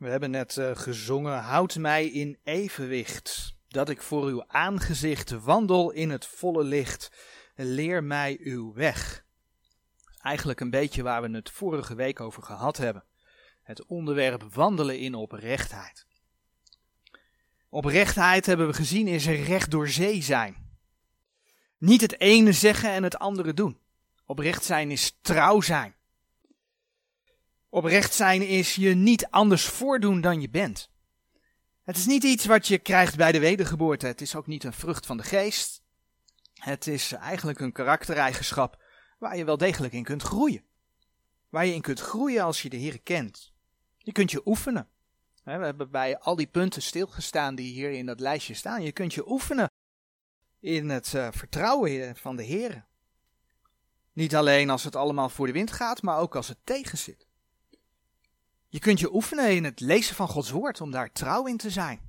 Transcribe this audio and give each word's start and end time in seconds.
We 0.00 0.08
hebben 0.08 0.30
net 0.30 0.56
uh, 0.56 0.70
gezongen, 0.74 1.38
houd 1.38 1.76
mij 1.76 2.06
in 2.06 2.38
evenwicht, 2.44 3.56
dat 3.68 3.88
ik 3.88 4.02
voor 4.02 4.24
uw 4.24 4.44
aangezicht 4.46 5.30
wandel 5.30 5.90
in 5.90 6.10
het 6.10 6.26
volle 6.26 6.64
licht, 6.64 7.12
leer 7.54 8.04
mij 8.04 8.38
uw 8.40 8.72
weg. 8.72 9.24
Eigenlijk 10.22 10.60
een 10.60 10.70
beetje 10.70 11.02
waar 11.02 11.22
we 11.22 11.30
het 11.30 11.50
vorige 11.50 11.94
week 11.94 12.20
over 12.20 12.42
gehad 12.42 12.76
hebben. 12.76 13.04
Het 13.62 13.86
onderwerp 13.86 14.42
wandelen 14.42 14.98
in 14.98 15.14
oprechtheid. 15.14 16.06
Oprechtheid 17.68 18.46
hebben 18.46 18.66
we 18.66 18.72
gezien 18.72 19.08
is 19.08 19.26
recht 19.26 19.70
door 19.70 19.88
zee 19.88 20.22
zijn. 20.22 20.78
Niet 21.78 22.00
het 22.00 22.20
ene 22.20 22.52
zeggen 22.52 22.90
en 22.90 23.02
het 23.02 23.18
andere 23.18 23.54
doen. 23.54 23.80
Oprecht 24.24 24.64
zijn 24.64 24.90
is 24.90 25.18
trouw 25.20 25.60
zijn. 25.60 25.94
Oprecht 27.70 28.14
zijn 28.14 28.46
is 28.46 28.74
je 28.74 28.94
niet 28.94 29.26
anders 29.26 29.64
voordoen 29.64 30.20
dan 30.20 30.40
je 30.40 30.50
bent. 30.50 30.90
Het 31.82 31.96
is 31.96 32.06
niet 32.06 32.24
iets 32.24 32.46
wat 32.46 32.66
je 32.66 32.78
krijgt 32.78 33.16
bij 33.16 33.32
de 33.32 33.38
wedergeboorte. 33.38 34.06
Het 34.06 34.20
is 34.20 34.34
ook 34.34 34.46
niet 34.46 34.64
een 34.64 34.72
vrucht 34.72 35.06
van 35.06 35.16
de 35.16 35.22
geest. 35.22 35.82
Het 36.54 36.86
is 36.86 37.12
eigenlijk 37.12 37.60
een 37.60 37.72
karaktereigenschap 37.72 38.82
waar 39.18 39.36
je 39.36 39.44
wel 39.44 39.56
degelijk 39.56 39.92
in 39.92 40.04
kunt 40.04 40.22
groeien. 40.22 40.64
Waar 41.48 41.66
je 41.66 41.74
in 41.74 41.80
kunt 41.80 42.00
groeien 42.00 42.44
als 42.44 42.62
je 42.62 42.68
de 42.68 42.76
Heer 42.76 43.00
kent. 43.00 43.52
Je 43.98 44.12
kunt 44.12 44.30
je 44.30 44.46
oefenen. 44.46 44.88
We 45.44 45.50
hebben 45.50 45.90
bij 45.90 46.18
al 46.18 46.36
die 46.36 46.46
punten 46.46 46.82
stilgestaan 46.82 47.54
die 47.54 47.72
hier 47.72 47.90
in 47.90 48.06
dat 48.06 48.20
lijstje 48.20 48.54
staan. 48.54 48.82
Je 48.82 48.92
kunt 48.92 49.14
je 49.14 49.30
oefenen 49.30 49.70
in 50.60 50.88
het 50.88 51.12
uh, 51.12 51.28
vertrouwen 51.30 52.16
van 52.16 52.36
de 52.36 52.42
Heer. 52.42 52.86
Niet 54.12 54.36
alleen 54.36 54.70
als 54.70 54.84
het 54.84 54.96
allemaal 54.96 55.28
voor 55.28 55.46
de 55.46 55.52
wind 55.52 55.72
gaat, 55.72 56.02
maar 56.02 56.18
ook 56.18 56.36
als 56.36 56.48
het 56.48 56.58
tegenzit. 56.64 57.28
Je 58.72 58.78
kunt 58.78 59.00
je 59.00 59.14
oefenen 59.14 59.54
in 59.54 59.64
het 59.64 59.80
lezen 59.80 60.14
van 60.14 60.28
Gods 60.28 60.50
woord 60.50 60.80
om 60.80 60.90
daar 60.90 61.12
trouw 61.12 61.46
in 61.46 61.56
te 61.56 61.70
zijn. 61.70 62.00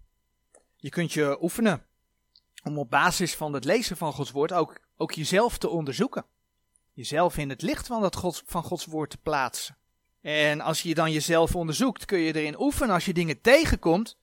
Je 0.76 0.90
kunt 0.90 1.14
je 1.14 1.38
oefenen 1.42 1.86
om 2.64 2.78
op 2.78 2.90
basis 2.90 3.36
van 3.36 3.54
het 3.54 3.66
lezen 3.66 3.98
van 3.98 4.14
Gods 4.14 4.32
woord 4.32 4.52
ook, 4.52 4.80
ook 4.98 5.12
jezelf 5.12 5.58
te 5.58 5.70
onderzoeken. 5.70 6.26
Jezelf 6.94 7.38
in 7.38 7.50
het 7.50 7.62
licht 7.62 7.88
van, 7.88 8.02
dat 8.02 8.16
Gods, 8.16 8.44
van 8.46 8.64
Gods 8.64 8.86
woord 8.86 9.10
te 9.10 9.18
plaatsen. 9.18 9.78
En 10.22 10.62
als 10.62 10.82
je 10.82 10.94
dan 10.94 11.12
jezelf 11.12 11.56
onderzoekt, 11.56 12.06
kun 12.06 12.20
je 12.20 12.36
erin 12.36 12.60
oefenen 12.62 12.94
als 12.94 13.06
je 13.06 13.14
dingen 13.14 13.42
tegenkomt, 13.42 14.18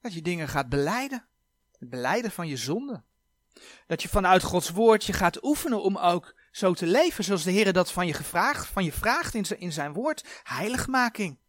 dat 0.00 0.14
je 0.14 0.22
dingen 0.22 0.48
gaat 0.48 0.68
beleiden. 0.68 1.24
Het 1.78 1.90
beleiden 1.90 2.30
van 2.30 2.48
je 2.48 2.56
zonde. 2.56 3.02
Dat 3.86 4.02
je 4.02 4.08
vanuit 4.08 4.42
Gods 4.42 4.70
woord 4.70 5.04
je 5.04 5.12
gaat 5.12 5.44
oefenen 5.44 5.82
om 5.82 5.96
ook 5.96 6.34
zo 6.50 6.74
te 6.74 6.86
leven 6.86 7.24
zoals 7.24 7.42
de 7.42 7.50
Heer 7.50 7.72
dat 7.72 7.92
van 7.92 8.06
je, 8.06 8.12
gevraagd, 8.12 8.66
van 8.66 8.84
je 8.84 8.92
vraagt 8.92 9.34
in 9.34 9.44
zijn, 9.44 9.60
in 9.60 9.72
zijn 9.72 9.92
woord. 9.92 10.24
Heiligmaking. 10.42 11.40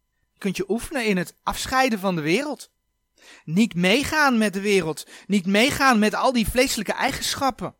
Kunt 0.43 0.57
je 0.57 0.69
oefenen 0.69 1.05
in 1.05 1.17
het 1.17 1.35
afscheiden 1.43 1.99
van 1.99 2.15
de 2.15 2.21
wereld. 2.21 2.71
Niet 3.45 3.75
meegaan 3.75 4.37
met 4.37 4.53
de 4.53 4.61
wereld. 4.61 5.07
Niet 5.27 5.45
meegaan 5.45 5.99
met 5.99 6.13
al 6.13 6.33
die 6.33 6.47
vleeselijke 6.47 6.93
eigenschappen. 6.93 7.75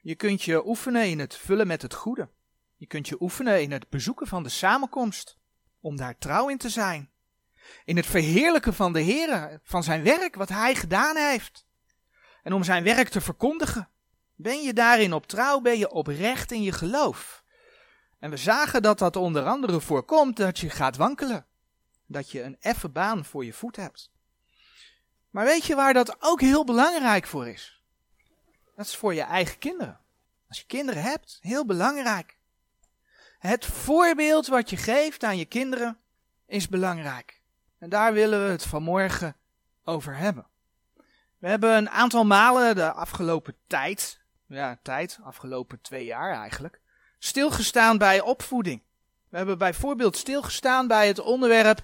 Je 0.00 0.14
kunt 0.14 0.42
je 0.42 0.66
oefenen 0.66 1.08
in 1.08 1.18
het 1.18 1.36
vullen 1.36 1.66
met 1.66 1.82
het 1.82 1.94
goede. 1.94 2.28
Je 2.76 2.86
kunt 2.86 3.08
je 3.08 3.16
oefenen 3.20 3.62
in 3.62 3.72
het 3.72 3.88
bezoeken 3.88 4.26
van 4.26 4.42
de 4.42 4.48
samenkomst. 4.48 5.36
Om 5.80 5.96
daar 5.96 6.18
trouw 6.18 6.48
in 6.48 6.58
te 6.58 6.68
zijn. 6.68 7.10
In 7.84 7.96
het 7.96 8.06
verheerlijken 8.06 8.74
van 8.74 8.92
de 8.92 9.00
Heer, 9.00 9.60
van 9.62 9.82
zijn 9.82 10.02
werk, 10.02 10.34
wat 10.34 10.48
hij 10.48 10.74
gedaan 10.74 11.16
heeft. 11.16 11.66
En 12.42 12.52
om 12.52 12.64
zijn 12.64 12.84
werk 12.84 13.08
te 13.08 13.20
verkondigen. 13.20 13.88
Ben 14.34 14.62
je 14.62 14.72
daarin 14.72 15.12
op 15.12 15.26
trouw, 15.26 15.60
ben 15.60 15.78
je 15.78 15.90
oprecht 15.90 16.52
in 16.52 16.62
je 16.62 16.72
geloof. 16.72 17.44
En 18.18 18.30
we 18.30 18.36
zagen 18.36 18.82
dat 18.82 18.98
dat 18.98 19.16
onder 19.16 19.44
andere 19.44 19.80
voorkomt 19.80 20.36
dat 20.36 20.58
je 20.58 20.70
gaat 20.70 20.96
wankelen. 20.96 21.46
Dat 22.10 22.30
je 22.30 22.42
een 22.42 22.56
effe 22.60 22.88
baan 22.88 23.24
voor 23.24 23.44
je 23.44 23.52
voet 23.52 23.76
hebt. 23.76 24.10
Maar 25.30 25.44
weet 25.44 25.64
je 25.64 25.74
waar 25.74 25.92
dat 25.92 26.16
ook 26.18 26.40
heel 26.40 26.64
belangrijk 26.64 27.26
voor 27.26 27.48
is? 27.48 27.82
Dat 28.76 28.86
is 28.86 28.96
voor 28.96 29.14
je 29.14 29.22
eigen 29.22 29.58
kinderen. 29.58 30.00
Als 30.48 30.58
je 30.58 30.66
kinderen 30.66 31.02
hebt, 31.02 31.38
heel 31.40 31.66
belangrijk. 31.66 32.38
Het 33.38 33.64
voorbeeld 33.64 34.46
wat 34.46 34.70
je 34.70 34.76
geeft 34.76 35.24
aan 35.24 35.36
je 35.36 35.44
kinderen 35.44 35.98
is 36.46 36.68
belangrijk. 36.68 37.42
En 37.78 37.88
daar 37.88 38.12
willen 38.12 38.44
we 38.44 38.50
het 38.50 38.64
vanmorgen 38.66 39.36
over 39.84 40.16
hebben. 40.16 40.46
We 41.38 41.48
hebben 41.48 41.76
een 41.76 41.90
aantal 41.90 42.24
malen 42.24 42.74
de 42.74 42.92
afgelopen 42.92 43.56
tijd, 43.66 44.20
ja, 44.46 44.78
tijd, 44.82 45.18
afgelopen 45.22 45.80
twee 45.80 46.04
jaar 46.04 46.34
eigenlijk, 46.34 46.80
stilgestaan 47.18 47.98
bij 47.98 48.20
opvoeding. 48.20 48.82
We 49.30 49.36
hebben 49.36 49.58
bijvoorbeeld 49.58 50.16
stilgestaan 50.16 50.86
bij 50.86 51.06
het 51.06 51.20
onderwerp: 51.20 51.82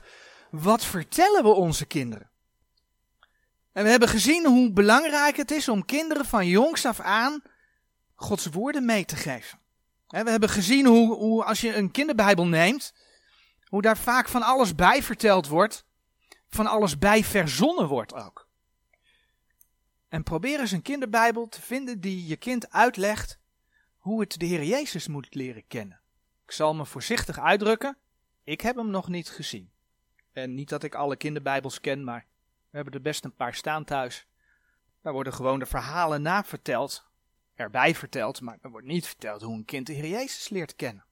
wat 0.50 0.84
vertellen 0.84 1.42
we 1.42 1.48
onze 1.48 1.86
kinderen? 1.86 2.30
En 3.72 3.84
we 3.84 3.90
hebben 3.90 4.08
gezien 4.08 4.46
hoe 4.46 4.72
belangrijk 4.72 5.36
het 5.36 5.50
is 5.50 5.68
om 5.68 5.84
kinderen 5.84 6.24
van 6.24 6.46
jongs 6.46 6.86
af 6.86 7.00
aan 7.00 7.42
Gods 8.14 8.46
woorden 8.46 8.84
mee 8.84 9.04
te 9.04 9.16
geven. 9.16 9.58
We 10.08 10.30
hebben 10.30 10.48
gezien 10.48 10.86
hoe, 10.86 11.14
hoe 11.14 11.44
als 11.44 11.60
je 11.60 11.74
een 11.74 11.90
kinderbijbel 11.90 12.46
neemt, 12.46 12.94
hoe 13.68 13.82
daar 13.82 13.98
vaak 13.98 14.28
van 14.28 14.42
alles 14.42 14.74
bij 14.74 15.02
verteld 15.02 15.48
wordt, 15.48 15.84
van 16.48 16.66
alles 16.66 16.98
bij 16.98 17.24
verzonnen 17.24 17.88
wordt 17.88 18.14
ook. 18.14 18.48
En 20.08 20.22
probeer 20.22 20.60
eens 20.60 20.72
een 20.72 20.82
kinderbijbel 20.82 21.48
te 21.48 21.62
vinden 21.62 22.00
die 22.00 22.26
je 22.26 22.36
kind 22.36 22.70
uitlegt 22.70 23.38
hoe 23.96 24.20
het 24.20 24.38
de 24.38 24.46
Heer 24.46 24.64
Jezus 24.64 25.08
moet 25.08 25.34
leren 25.34 25.66
kennen. 25.66 26.00
Ik 26.44 26.52
zal 26.52 26.74
me 26.74 26.86
voorzichtig 26.86 27.38
uitdrukken, 27.38 27.96
ik 28.44 28.60
heb 28.60 28.76
hem 28.76 28.90
nog 28.90 29.08
niet 29.08 29.30
gezien. 29.30 29.70
En 30.32 30.54
niet 30.54 30.68
dat 30.68 30.82
ik 30.82 30.94
alle 30.94 31.16
kinderbijbels 31.16 31.80
ken, 31.80 32.04
maar 32.04 32.26
we 32.70 32.76
hebben 32.76 32.94
er 32.94 33.00
best 33.00 33.24
een 33.24 33.34
paar 33.34 33.54
staan 33.54 33.84
thuis. 33.84 34.26
Daar 35.02 35.12
worden 35.12 35.32
gewoon 35.32 35.58
de 35.58 35.66
verhalen 35.66 36.22
na 36.22 36.44
verteld, 36.44 37.04
erbij 37.54 37.94
verteld, 37.94 38.40
maar 38.40 38.58
er 38.62 38.70
wordt 38.70 38.86
niet 38.86 39.06
verteld 39.06 39.42
hoe 39.42 39.54
een 39.54 39.64
kind 39.64 39.86
de 39.86 39.92
Heer 39.92 40.08
Jezus 40.08 40.48
leert 40.48 40.76
kennen. 40.76 41.04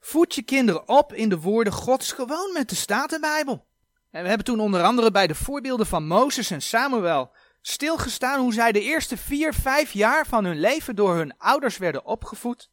Voed 0.00 0.34
je 0.34 0.42
kinderen 0.42 0.88
op 0.88 1.12
in 1.12 1.28
de 1.28 1.40
woorden 1.40 1.72
Gods 1.72 2.12
gewoon 2.12 2.52
met 2.52 2.68
de 2.68 2.74
Statenbijbel. 2.74 3.66
En 4.10 4.22
we 4.22 4.28
hebben 4.28 4.46
toen 4.46 4.60
onder 4.60 4.82
andere 4.82 5.10
bij 5.10 5.26
de 5.26 5.34
voorbeelden 5.34 5.86
van 5.86 6.06
Mozes 6.06 6.50
en 6.50 6.62
Samuel 6.62 7.32
stilgestaan 7.60 8.40
hoe 8.40 8.52
zij 8.52 8.72
de 8.72 8.80
eerste 8.80 9.16
vier, 9.16 9.54
vijf 9.54 9.92
jaar 9.92 10.26
van 10.26 10.44
hun 10.44 10.60
leven 10.60 10.96
door 10.96 11.14
hun 11.14 11.38
ouders 11.38 11.78
werden 11.78 12.04
opgevoed. 12.04 12.70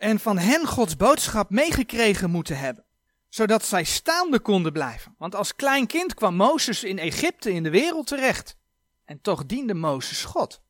En 0.00 0.20
van 0.20 0.38
hen 0.38 0.66
Gods 0.66 0.96
boodschap 0.96 1.50
meegekregen 1.50 2.30
moeten 2.30 2.58
hebben. 2.58 2.84
Zodat 3.28 3.64
zij 3.64 3.84
staande 3.84 4.40
konden 4.40 4.72
blijven. 4.72 5.14
Want 5.18 5.34
als 5.34 5.54
klein 5.54 5.86
kind 5.86 6.14
kwam 6.14 6.34
Mozes 6.34 6.84
in 6.84 6.98
Egypte 6.98 7.52
in 7.52 7.62
de 7.62 7.70
wereld 7.70 8.06
terecht. 8.06 8.56
En 9.04 9.20
toch 9.20 9.46
diende 9.46 9.74
Mozes 9.74 10.24
God. 10.24 10.60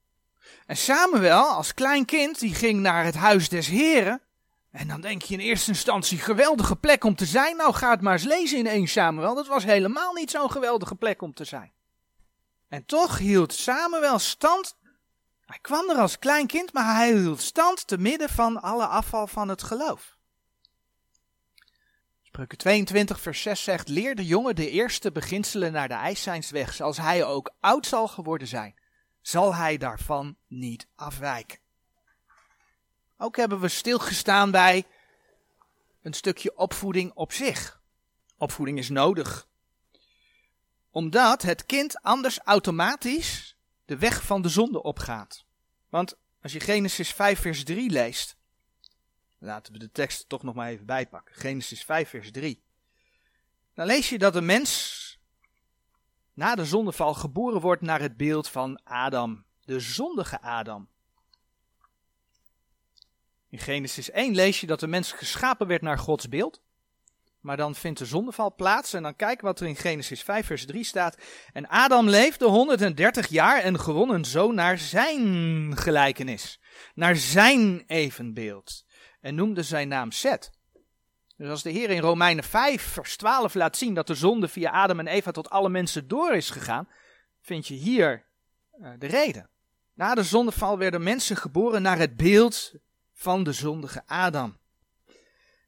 En 0.66 0.76
Samuel, 0.76 1.44
als 1.44 1.74
klein 1.74 2.04
kind, 2.04 2.38
die 2.38 2.54
ging 2.54 2.80
naar 2.80 3.04
het 3.04 3.14
huis 3.14 3.48
des 3.48 3.66
Heren. 3.66 4.22
En 4.70 4.88
dan 4.88 5.00
denk 5.00 5.22
je 5.22 5.34
in 5.34 5.40
eerste 5.40 5.70
instantie, 5.70 6.18
geweldige 6.18 6.76
plek 6.76 7.04
om 7.04 7.14
te 7.14 7.26
zijn. 7.26 7.56
Nou, 7.56 7.74
ga 7.74 7.90
het 7.90 8.00
maar 8.00 8.12
eens 8.12 8.24
lezen 8.24 8.58
in 8.58 8.66
1 8.66 8.86
Samuel. 8.86 9.34
Dat 9.34 9.46
was 9.46 9.64
helemaal 9.64 10.12
niet 10.12 10.30
zo'n 10.30 10.50
geweldige 10.50 10.94
plek 10.94 11.22
om 11.22 11.34
te 11.34 11.44
zijn. 11.44 11.72
En 12.68 12.86
toch 12.86 13.18
hield 13.18 13.52
Samuel 13.52 14.18
stand. 14.18 14.76
Hij 15.50 15.58
kwam 15.58 15.90
er 15.90 15.96
als 15.96 16.18
klein 16.18 16.46
kind, 16.46 16.72
maar 16.72 16.94
hij 16.94 17.12
hield 17.12 17.40
stand 17.40 17.86
te 17.86 17.98
midden 17.98 18.28
van 18.28 18.62
alle 18.62 18.86
afval 18.86 19.26
van 19.26 19.48
het 19.48 19.62
geloof. 19.62 20.16
Spreuken 22.22 22.58
22 22.58 23.20
vers 23.20 23.42
6 23.42 23.62
zegt, 23.62 23.88
leer 23.88 24.14
de 24.14 24.26
jongen 24.26 24.56
de 24.56 24.70
eerste 24.70 25.12
beginselen 25.12 25.72
naar 25.72 25.88
de 25.88 25.94
ijszijnsweg, 25.94 26.80
als 26.80 26.96
hij 26.96 27.24
ook 27.24 27.54
oud 27.60 27.86
zal 27.86 28.08
geworden 28.08 28.48
zijn, 28.48 28.74
zal 29.20 29.54
hij 29.54 29.76
daarvan 29.76 30.36
niet 30.46 30.88
afwijken. 30.94 31.58
Ook 33.16 33.36
hebben 33.36 33.60
we 33.60 33.68
stilgestaan 33.68 34.50
bij 34.50 34.86
een 36.02 36.14
stukje 36.14 36.56
opvoeding 36.56 37.12
op 37.14 37.32
zich. 37.32 37.80
Opvoeding 38.36 38.78
is 38.78 38.88
nodig 38.88 39.48
omdat 40.90 41.42
het 41.42 41.66
kind 41.66 42.02
anders 42.02 42.38
automatisch 42.38 43.49
de 43.90 43.98
weg 43.98 44.22
van 44.22 44.42
de 44.42 44.48
zonde 44.48 44.82
opgaat. 44.82 45.44
Want 45.88 46.16
als 46.42 46.52
je 46.52 46.60
Genesis 46.60 47.12
5 47.12 47.40
vers 47.40 47.64
3 47.64 47.90
leest, 47.90 48.36
laten 49.38 49.72
we 49.72 49.78
de 49.78 49.92
tekst 49.92 50.28
toch 50.28 50.42
nog 50.42 50.54
maar 50.54 50.68
even 50.68 50.86
bijpakken. 50.86 51.34
Genesis 51.34 51.84
5 51.84 52.08
vers 52.08 52.30
3. 52.30 52.62
Dan 53.74 53.86
lees 53.86 54.08
je 54.08 54.18
dat 54.18 54.32
de 54.32 54.40
mens 54.40 55.18
na 56.34 56.54
de 56.54 56.64
zondeval 56.64 57.14
geboren 57.14 57.60
wordt 57.60 57.82
naar 57.82 58.00
het 58.00 58.16
beeld 58.16 58.48
van 58.48 58.80
Adam, 58.84 59.44
de 59.64 59.80
zondige 59.80 60.40
Adam. 60.40 60.88
In 63.48 63.58
Genesis 63.58 64.10
1 64.10 64.34
lees 64.34 64.60
je 64.60 64.66
dat 64.66 64.80
de 64.80 64.86
mens 64.86 65.12
geschapen 65.12 65.66
werd 65.66 65.82
naar 65.82 65.98
Gods 65.98 66.28
beeld. 66.28 66.62
Maar 67.40 67.56
dan 67.56 67.74
vindt 67.74 67.98
de 67.98 68.04
zondeval 68.04 68.54
plaats 68.54 68.92
en 68.92 69.02
dan 69.02 69.16
kijk 69.16 69.40
wat 69.40 69.60
er 69.60 69.66
in 69.66 69.76
Genesis 69.76 70.22
5 70.22 70.46
vers 70.46 70.66
3 70.66 70.84
staat. 70.84 71.16
En 71.52 71.68
Adam 71.68 72.08
leefde 72.08 72.44
130 72.44 73.28
jaar 73.28 73.60
en 73.60 73.80
gewon 73.80 74.10
een 74.10 74.24
zoon 74.24 74.54
naar 74.54 74.78
zijn 74.78 75.76
gelijkenis. 75.76 76.60
Naar 76.94 77.16
zijn 77.16 77.84
evenbeeld. 77.86 78.84
En 79.20 79.34
noemde 79.34 79.62
zijn 79.62 79.88
naam 79.88 80.10
Seth. 80.10 80.50
Dus 81.36 81.48
als 81.48 81.62
de 81.62 81.70
Heer 81.70 81.90
in 81.90 82.00
Romeinen 82.00 82.44
5, 82.44 82.82
vers 82.82 83.16
12 83.16 83.54
laat 83.54 83.76
zien 83.76 83.94
dat 83.94 84.06
de 84.06 84.14
zonde 84.14 84.48
via 84.48 84.70
Adam 84.70 84.98
en 84.98 85.06
Eva 85.06 85.30
tot 85.30 85.50
alle 85.50 85.68
mensen 85.68 86.08
door 86.08 86.32
is 86.32 86.50
gegaan, 86.50 86.88
vind 87.40 87.66
je 87.66 87.74
hier 87.74 88.24
uh, 88.80 88.90
de 88.98 89.06
reden. 89.06 89.50
Na 89.94 90.14
de 90.14 90.22
zondeval 90.22 90.78
werden 90.78 91.02
mensen 91.02 91.36
geboren 91.36 91.82
naar 91.82 91.98
het 91.98 92.16
beeld 92.16 92.72
van 93.12 93.44
de 93.44 93.52
zondige 93.52 94.02
Adam. 94.06 94.59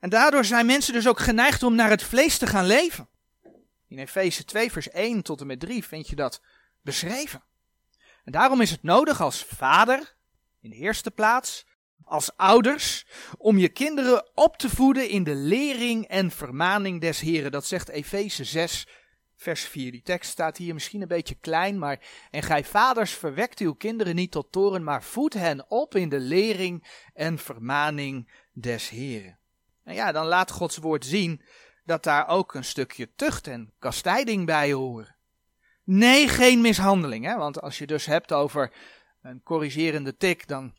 En 0.03 0.11
daardoor 0.11 0.45
zijn 0.45 0.67
mensen 0.67 0.93
dus 0.93 1.09
ook 1.09 1.19
geneigd 1.19 1.63
om 1.63 1.75
naar 1.75 1.91
het 1.91 2.03
vlees 2.03 2.39
te 2.39 2.47
gaan 2.47 2.67
leven. 2.67 3.09
In 3.89 3.99
Efeze 3.99 4.45
2, 4.45 4.73
vers 4.73 4.89
1 4.89 5.23
tot 5.23 5.41
en 5.41 5.47
met 5.47 5.61
3 5.61 5.85
vind 5.85 6.09
je 6.09 6.17
dat 6.17 6.43
beschreven. 6.81 7.43
En 8.25 8.33
daarom 8.33 8.61
is 8.61 8.71
het 8.71 8.83
nodig 8.83 9.21
als 9.21 9.45
vader, 9.45 10.15
in 10.61 10.71
de 10.71 10.77
eerste 10.77 11.11
plaats, 11.11 11.67
als 12.05 12.37
ouders, 12.37 13.07
om 13.39 13.59
je 13.59 13.69
kinderen 13.69 14.31
op 14.35 14.57
te 14.57 14.71
voeden 14.71 15.09
in 15.09 15.25
de 15.25 15.35
lering 15.35 16.07
en 16.07 16.31
vermaning 16.31 17.01
des 17.01 17.21
Heren. 17.21 17.53
Dat 17.53 17.67
zegt 17.67 17.89
Efeze 17.89 18.45
6, 18.45 18.87
vers 19.37 19.63
4. 19.65 19.93
Die 19.93 20.03
tekst 20.03 20.31
staat 20.31 20.57
hier 20.57 20.75
misschien 20.75 21.03
een 21.03 21.09
beetje 21.09 21.39
klein, 21.41 21.79
maar 21.79 22.01
en 22.31 22.43
gij 22.43 22.65
vaders 22.65 23.13
verwekt 23.13 23.59
uw 23.59 23.75
kinderen 23.75 24.15
niet 24.15 24.31
tot 24.31 24.53
toren, 24.53 24.85
maar 24.85 25.03
voed 25.03 25.35
hen 25.35 25.71
op 25.71 25.95
in 25.95 26.09
de 26.09 26.21
lering 26.21 26.87
en 27.15 27.39
vermaning 27.39 28.31
des 28.53 28.89
Heren. 28.89 29.41
En 29.85 29.95
ja, 29.95 30.13
dan 30.13 30.27
laat 30.27 30.51
Gods 30.51 30.77
woord 30.77 31.05
zien 31.05 31.43
dat 31.85 32.03
daar 32.03 32.29
ook 32.29 32.55
een 32.55 32.65
stukje 32.65 33.15
tucht 33.15 33.47
en 33.47 33.73
kastijding 33.79 34.47
bij 34.47 34.73
horen. 34.73 35.17
Nee, 35.85 36.29
geen 36.29 36.61
mishandeling, 36.61 37.25
hè? 37.25 37.37
want 37.37 37.61
als 37.61 37.79
je 37.79 37.87
dus 37.87 38.07
hebt 38.07 38.33
over 38.33 38.73
een 39.23 39.43
corrigerende 39.43 40.17
tik, 40.17 40.49
dan, 40.49 40.75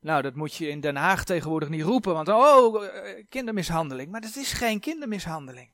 nou, 0.00 0.22
dat 0.22 0.34
moet 0.34 0.54
je 0.54 0.68
in 0.68 0.80
Den 0.80 0.96
Haag 0.96 1.24
tegenwoordig 1.24 1.68
niet 1.68 1.82
roepen, 1.82 2.12
want 2.12 2.28
oh, 2.28 2.84
eh, 2.84 3.24
kindermishandeling. 3.28 4.10
Maar 4.10 4.20
dat 4.20 4.36
is 4.36 4.52
geen 4.52 4.80
kindermishandeling. 4.80 5.72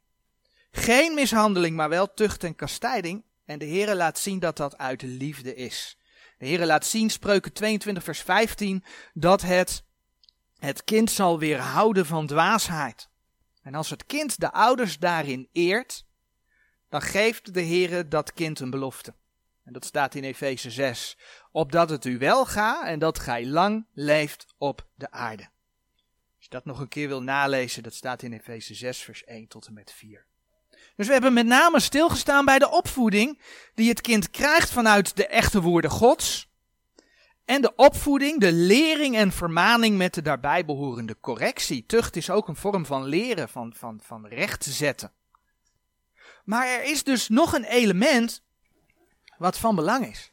Geen 0.71 1.15
mishandeling, 1.15 1.77
maar 1.77 1.89
wel 1.89 2.15
tucht 2.15 2.45
en 2.45 2.55
kastijding. 2.55 3.25
En 3.45 3.59
de 3.59 3.67
Heere 3.67 3.97
laat 3.97 4.19
zien 4.19 4.39
dat 4.39 4.57
dat 4.57 4.79
uit 4.79 5.03
liefde 5.03 5.55
is. 5.55 5.99
De 6.39 6.47
Heere 6.47 6.67
laat 6.67 6.87
zien, 6.87 7.11
spreuken 7.11 7.53
22 7.53 8.05
vers 8.05 8.21
15, 8.21 8.85
dat 9.13 9.43
het 9.43 9.85
het 10.61 10.85
kind 10.85 11.11
zal 11.11 11.39
weerhouden 11.39 12.07
van 12.07 12.27
dwaasheid. 12.27 13.09
En 13.63 13.75
als 13.75 13.91
het 13.91 14.07
kind 14.07 14.41
de 14.41 14.53
ouders 14.53 14.99
daarin 14.99 15.49
eert, 15.53 16.05
dan 16.89 17.03
geeft 17.03 17.55
de 17.55 17.63
Heere 17.63 18.09
dat 18.09 18.33
kind 18.33 18.61
een 18.61 18.71
belofte. 18.71 19.15
En 19.65 19.73
dat 19.73 19.85
staat 19.85 20.15
in 20.15 20.25
Efeze 20.25 20.71
6. 20.71 21.19
Opdat 21.53 21.91
het 21.91 22.05
u 22.05 22.19
wel 22.19 22.47
gaat 22.47 22.87
en 22.87 22.99
dat 22.99 23.19
gij 23.19 23.47
lang 23.47 23.87
leeft 23.93 24.47
op 24.59 24.87
de 24.95 25.11
aarde. 25.11 25.43
Als 26.37 26.45
je 26.45 26.49
dat 26.49 26.65
nog 26.65 26.81
een 26.81 26.89
keer 26.89 27.09
wil 27.09 27.23
nalezen, 27.23 27.83
dat 27.83 27.95
staat 27.95 28.23
in 28.23 28.33
Efeze 28.33 28.75
6 28.75 28.99
vers 28.99 29.25
1 29.25 29.49
tot 29.49 29.67
en 29.67 29.73
met 29.73 29.93
4. 29.93 30.27
Dus 30.97 31.07
we 31.07 31.13
hebben 31.13 31.33
met 31.33 31.47
name 31.47 31.81
stilgestaan 31.81 32.45
bij 32.45 32.59
de 32.59 32.71
opvoeding 32.71 33.41
die 33.75 33.89
het 33.89 34.01
kind 34.01 34.31
krijgt 34.31 34.71
vanuit 34.71 35.17
de 35.17 35.27
echte 35.27 35.61
woorden 35.61 35.91
Gods. 35.91 36.50
En 37.51 37.61
de 37.61 37.75
opvoeding, 37.75 38.41
de 38.41 38.53
lering 38.53 39.17
en 39.17 39.33
vermaning 39.33 39.97
met 39.97 40.15
de 40.15 40.23
daarbij 40.23 40.65
behorende 40.65 41.17
correctie. 41.21 41.87
Tucht 41.87 42.17
is 42.17 42.31
ook 42.31 42.49
een 42.49 42.57
vorm 42.57 42.87
van 42.87 43.05
leren, 43.05 43.49
van, 43.49 43.75
van, 43.77 44.01
van 44.03 44.27
recht 44.27 44.65
zetten. 44.65 45.13
Maar 46.45 46.67
er 46.67 46.85
is 46.85 47.05
dus 47.05 47.29
nog 47.29 47.53
een 47.53 47.65
element 47.65 48.43
wat 49.39 49.59
van 49.59 49.75
belang 49.75 50.07
is. 50.07 50.33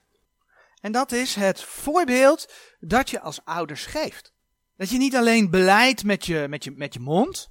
En 0.81 0.92
dat 0.92 1.12
is 1.12 1.36
het 1.36 1.62
voorbeeld 1.62 2.54
dat 2.80 3.10
je 3.10 3.19
als 3.19 3.46
ouders 3.46 3.86
geeft. 3.86 4.34
Dat 4.75 4.90
je 4.90 4.98
niet 4.98 5.16
alleen 5.16 5.50
beleidt 5.50 6.04
met 6.04 6.25
je, 6.25 6.46
met 6.50 6.64
je, 6.64 6.72
met 6.72 6.94
je 6.94 7.00
mond, 7.00 7.50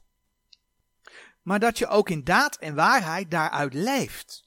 maar 1.42 1.60
dat 1.60 1.78
je 1.78 1.86
ook 1.86 2.10
in 2.10 2.24
daad 2.24 2.56
en 2.56 2.74
waarheid 2.74 3.30
daaruit 3.30 3.74
leeft. 3.74 4.45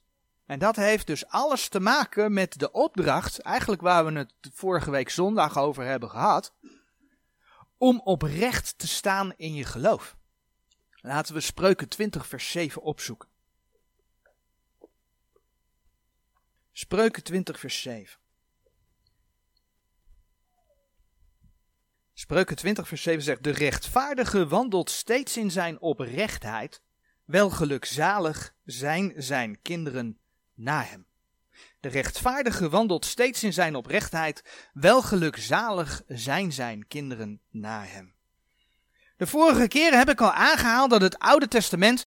En 0.50 0.58
dat 0.58 0.76
heeft 0.76 1.06
dus 1.06 1.26
alles 1.26 1.68
te 1.68 1.80
maken 1.80 2.32
met 2.32 2.58
de 2.58 2.72
opdracht, 2.72 3.38
eigenlijk 3.38 3.80
waar 3.80 4.04
we 4.04 4.12
het 4.12 4.34
vorige 4.52 4.90
week 4.90 5.10
zondag 5.10 5.58
over 5.58 5.84
hebben 5.84 6.10
gehad, 6.10 6.54
om 7.76 8.00
oprecht 8.00 8.78
te 8.78 8.88
staan 8.88 9.32
in 9.36 9.54
je 9.54 9.64
geloof. 9.64 10.16
Laten 11.00 11.34
we 11.34 11.40
Spreuken 11.40 11.88
20 11.88 12.26
vers 12.26 12.50
7 12.50 12.82
opzoeken. 12.82 13.28
Spreuken 16.72 17.22
20 17.22 17.60
vers 17.60 17.82
7. 17.82 18.18
Spreuken 22.12 22.56
20 22.56 22.88
vers 22.88 23.02
7 23.02 23.22
zegt, 23.22 23.42
de 23.42 23.50
rechtvaardige 23.50 24.46
wandelt 24.46 24.90
steeds 24.90 25.36
in 25.36 25.50
zijn 25.50 25.80
oprechtheid, 25.80 26.82
wel 27.24 27.50
gelukzalig 27.50 28.54
zijn 28.64 29.12
zijn 29.16 29.62
kinderen 29.62 30.19
na 30.60 30.82
hem. 30.82 31.06
De 31.80 31.88
rechtvaardige 31.88 32.68
wandelt 32.68 33.04
steeds 33.04 33.42
in 33.42 33.52
zijn 33.52 33.74
oprechtheid, 33.74 34.68
wel 34.72 35.02
gelukzalig 35.02 36.02
zijn 36.06 36.52
zijn 36.52 36.86
kinderen 36.86 37.40
na 37.50 37.84
hem. 37.84 38.14
De 39.16 39.26
vorige 39.26 39.68
keren 39.68 39.98
heb 39.98 40.08
ik 40.08 40.20
al 40.20 40.32
aangehaald 40.32 40.90
dat 40.90 41.00
het 41.00 41.18
Oude 41.18 41.48
Testament 41.48 42.06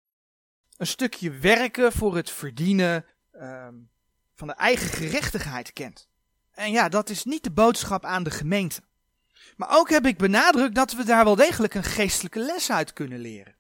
een 0.77 0.87
stukje 0.87 1.31
werken 1.31 1.93
voor 1.93 2.17
het 2.17 2.31
verdienen 2.31 3.05
uh, 3.35 3.69
van 4.35 4.47
de 4.47 4.55
eigen 4.55 4.89
gerechtigheid 4.89 5.73
kent. 5.73 6.09
En 6.51 6.71
ja, 6.71 6.89
dat 6.89 7.11
is 7.11 7.25
niet 7.25 7.43
de 7.43 7.51
boodschap 7.51 8.05
aan 8.05 8.23
de 8.23 8.31
gemeente. 8.31 8.81
Maar 9.57 9.79
ook 9.79 9.91
heb 9.91 10.07
ik 10.07 10.19
benadrukt 10.19 10.75
dat 10.75 10.93
we 10.93 11.05
daar 11.05 11.25
wel 11.25 11.37
degelijk 11.37 11.75
een 11.75 11.85
geestelijke 11.85 12.39
les 12.39 12.71
uit 12.71 12.93
kunnen 12.93 13.19
leren. 13.19 13.57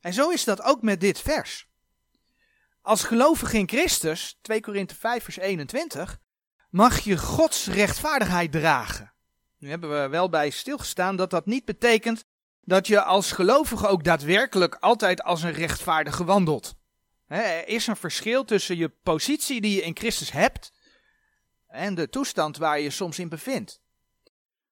En 0.00 0.12
zo 0.12 0.30
is 0.30 0.44
dat 0.44 0.62
ook 0.62 0.82
met 0.82 1.00
dit 1.00 1.20
vers. 1.20 1.67
Als 2.88 3.04
gelovige 3.04 3.58
in 3.58 3.68
Christus, 3.68 4.38
2 4.42 4.60
Korinthe 4.60 4.94
5 4.94 5.24
vers 5.24 5.38
21, 5.38 6.18
mag 6.70 6.98
je 6.98 7.18
Gods 7.18 7.66
rechtvaardigheid 7.66 8.52
dragen. 8.52 9.12
Nu 9.58 9.70
hebben 9.70 10.02
we 10.02 10.08
wel 10.08 10.28
bij 10.28 10.50
stilgestaan 10.50 11.16
dat 11.16 11.30
dat 11.30 11.46
niet 11.46 11.64
betekent 11.64 12.24
dat 12.60 12.86
je 12.86 13.02
als 13.02 13.32
gelovige 13.32 13.86
ook 13.86 14.04
daadwerkelijk 14.04 14.74
altijd 14.74 15.22
als 15.22 15.42
een 15.42 15.52
rechtvaardige 15.52 16.24
wandelt. 16.24 16.74
Er 17.26 17.68
is 17.68 17.86
een 17.86 17.96
verschil 17.96 18.44
tussen 18.44 18.76
je 18.76 18.88
positie 18.88 19.60
die 19.60 19.74
je 19.74 19.82
in 19.82 19.96
Christus 19.96 20.32
hebt 20.32 20.72
en 21.66 21.94
de 21.94 22.08
toestand 22.08 22.56
waar 22.56 22.78
je 22.78 22.84
je 22.84 22.90
soms 22.90 23.18
in 23.18 23.28
bevindt. 23.28 23.80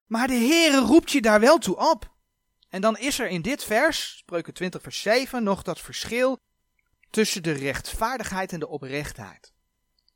Maar 0.07 0.27
de 0.27 0.35
Heere 0.35 0.81
roept 0.81 1.11
je 1.11 1.21
daar 1.21 1.41
wel 1.41 1.59
toe 1.59 1.77
op. 1.77 2.15
En 2.69 2.81
dan 2.81 2.99
is 2.99 3.19
er 3.19 3.29
in 3.29 3.43
dit 3.43 3.65
vers, 3.65 4.17
spreuken 4.17 4.55
20 4.55 4.83
vers 4.83 5.01
7, 5.01 5.43
nog 5.43 5.63
dat 5.63 5.81
verschil 5.81 6.45
tussen 7.17 7.43
de 7.43 7.53
rechtvaardigheid 7.53 8.53
en 8.53 8.61
de 8.61 8.69
oprechtheid. 8.69 9.53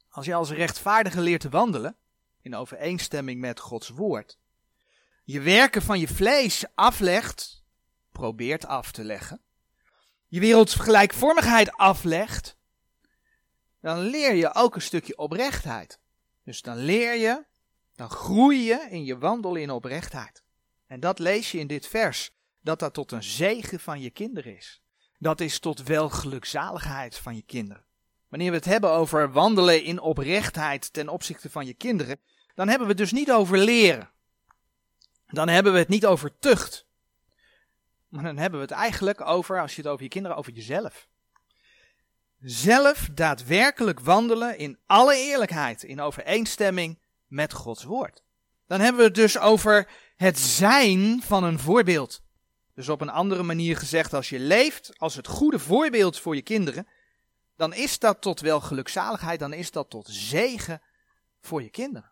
Als 0.08 0.26
je 0.26 0.34
als 0.34 0.50
rechtvaardige 0.50 1.20
leert 1.20 1.40
te 1.40 1.48
wandelen, 1.48 1.96
in 2.40 2.54
overeenstemming 2.54 3.40
met 3.40 3.60
Gods 3.60 3.88
woord, 3.88 4.38
je 5.24 5.40
werken 5.40 5.82
van 5.82 6.00
je 6.00 6.08
vlees 6.08 6.64
aflegt, 6.74 7.64
probeert 8.12 8.66
af 8.66 8.92
te 8.92 9.04
leggen, 9.04 9.40
je 10.28 10.40
wereldgelijkvormigheid 10.40 11.72
aflegt, 11.72 12.56
dan 13.80 13.98
leer 13.98 14.34
je 14.34 14.54
ook 14.54 14.74
een 14.74 14.82
stukje 14.82 15.18
oprechtheid. 15.18 16.00
Dus 16.44 16.62
dan 16.62 16.76
leer 16.76 17.14
je, 17.14 17.44
dan 17.94 18.10
groei 18.10 18.64
je 18.64 18.86
in 18.90 19.04
je 19.04 19.18
wandel 19.18 19.54
in 19.54 19.70
oprechtheid. 19.70 20.42
En 20.86 21.00
dat 21.00 21.18
lees 21.18 21.52
je 21.52 21.58
in 21.58 21.66
dit 21.66 21.86
vers, 21.86 22.34
dat 22.60 22.78
dat 22.78 22.94
tot 22.94 23.12
een 23.12 23.22
zegen 23.22 23.80
van 23.80 24.00
je 24.00 24.10
kinderen 24.10 24.56
is. 24.56 24.82
Dat 25.22 25.40
is 25.40 25.58
tot 25.58 25.82
welgelukzaligheid 25.82 27.18
van 27.18 27.36
je 27.36 27.42
kinderen. 27.42 27.84
Wanneer 28.28 28.50
we 28.50 28.56
het 28.56 28.64
hebben 28.64 28.90
over 28.90 29.32
wandelen 29.32 29.84
in 29.84 30.00
oprechtheid 30.00 30.92
ten 30.92 31.08
opzichte 31.08 31.50
van 31.50 31.66
je 31.66 31.74
kinderen, 31.74 32.20
dan 32.54 32.68
hebben 32.68 32.86
we 32.86 32.92
het 32.92 33.02
dus 33.02 33.12
niet 33.12 33.32
over 33.32 33.58
leren. 33.58 34.10
Dan 35.26 35.48
hebben 35.48 35.72
we 35.72 35.78
het 35.78 35.88
niet 35.88 36.06
over 36.06 36.38
tucht. 36.38 36.86
Maar 38.08 38.22
dan 38.22 38.36
hebben 38.36 38.60
we 38.60 38.66
het 38.66 38.74
eigenlijk 38.74 39.20
over, 39.20 39.60
als 39.60 39.74
je 39.74 39.82
het 39.82 39.90
over 39.90 40.02
je 40.02 40.08
kinderen, 40.08 40.36
over 40.36 40.52
jezelf. 40.52 41.08
Zelf 42.40 43.08
daadwerkelijk 43.12 44.00
wandelen 44.00 44.58
in 44.58 44.78
alle 44.86 45.16
eerlijkheid, 45.16 45.82
in 45.82 46.00
overeenstemming 46.00 46.98
met 47.26 47.52
Gods 47.52 47.84
woord. 47.84 48.22
Dan 48.66 48.80
hebben 48.80 49.00
we 49.00 49.06
het 49.06 49.14
dus 49.14 49.38
over 49.38 49.88
het 50.16 50.38
zijn 50.38 51.22
van 51.22 51.44
een 51.44 51.58
voorbeeld. 51.58 52.22
Dus 52.80 52.88
op 52.88 53.00
een 53.00 53.10
andere 53.10 53.42
manier 53.42 53.76
gezegd, 53.76 54.14
als 54.14 54.28
je 54.28 54.38
leeft 54.38 54.98
als 54.98 55.14
het 55.14 55.26
goede 55.26 55.58
voorbeeld 55.58 56.18
voor 56.18 56.34
je 56.34 56.42
kinderen, 56.42 56.86
dan 57.56 57.72
is 57.72 57.98
dat 57.98 58.20
tot 58.20 58.40
wel 58.40 58.60
gelukzaligheid, 58.60 59.38
dan 59.40 59.52
is 59.52 59.70
dat 59.70 59.90
tot 59.90 60.08
zegen 60.10 60.82
voor 61.40 61.62
je 61.62 61.70
kinderen. 61.70 62.10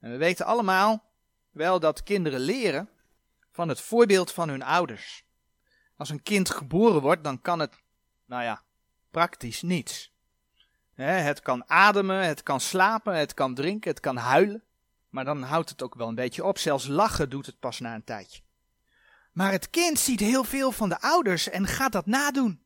En 0.00 0.10
we 0.10 0.16
weten 0.16 0.46
allemaal 0.46 1.04
wel 1.50 1.80
dat 1.80 2.02
kinderen 2.02 2.40
leren 2.40 2.88
van 3.50 3.68
het 3.68 3.80
voorbeeld 3.80 4.32
van 4.32 4.48
hun 4.48 4.62
ouders. 4.62 5.24
Als 5.96 6.10
een 6.10 6.22
kind 6.22 6.50
geboren 6.50 7.00
wordt, 7.00 7.24
dan 7.24 7.40
kan 7.40 7.58
het, 7.58 7.74
nou 8.24 8.42
ja, 8.42 8.62
praktisch 9.10 9.62
niets. 9.62 10.12
Het 10.94 11.40
kan 11.40 11.68
ademen, 11.68 12.26
het 12.26 12.42
kan 12.42 12.60
slapen, 12.60 13.14
het 13.14 13.34
kan 13.34 13.54
drinken, 13.54 13.90
het 13.90 14.00
kan 14.00 14.16
huilen. 14.16 14.64
Maar 15.08 15.24
dan 15.24 15.42
houdt 15.42 15.68
het 15.68 15.82
ook 15.82 15.94
wel 15.94 16.08
een 16.08 16.14
beetje 16.14 16.44
op. 16.44 16.58
Zelfs 16.58 16.86
lachen 16.86 17.30
doet 17.30 17.46
het 17.46 17.58
pas 17.58 17.80
na 17.80 17.94
een 17.94 18.04
tijdje. 18.04 18.42
Maar 19.32 19.52
het 19.52 19.70
kind 19.70 19.98
ziet 19.98 20.20
heel 20.20 20.44
veel 20.44 20.72
van 20.72 20.88
de 20.88 21.00
ouders 21.00 21.48
en 21.48 21.66
gaat 21.66 21.92
dat 21.92 22.06
nadoen. 22.06 22.62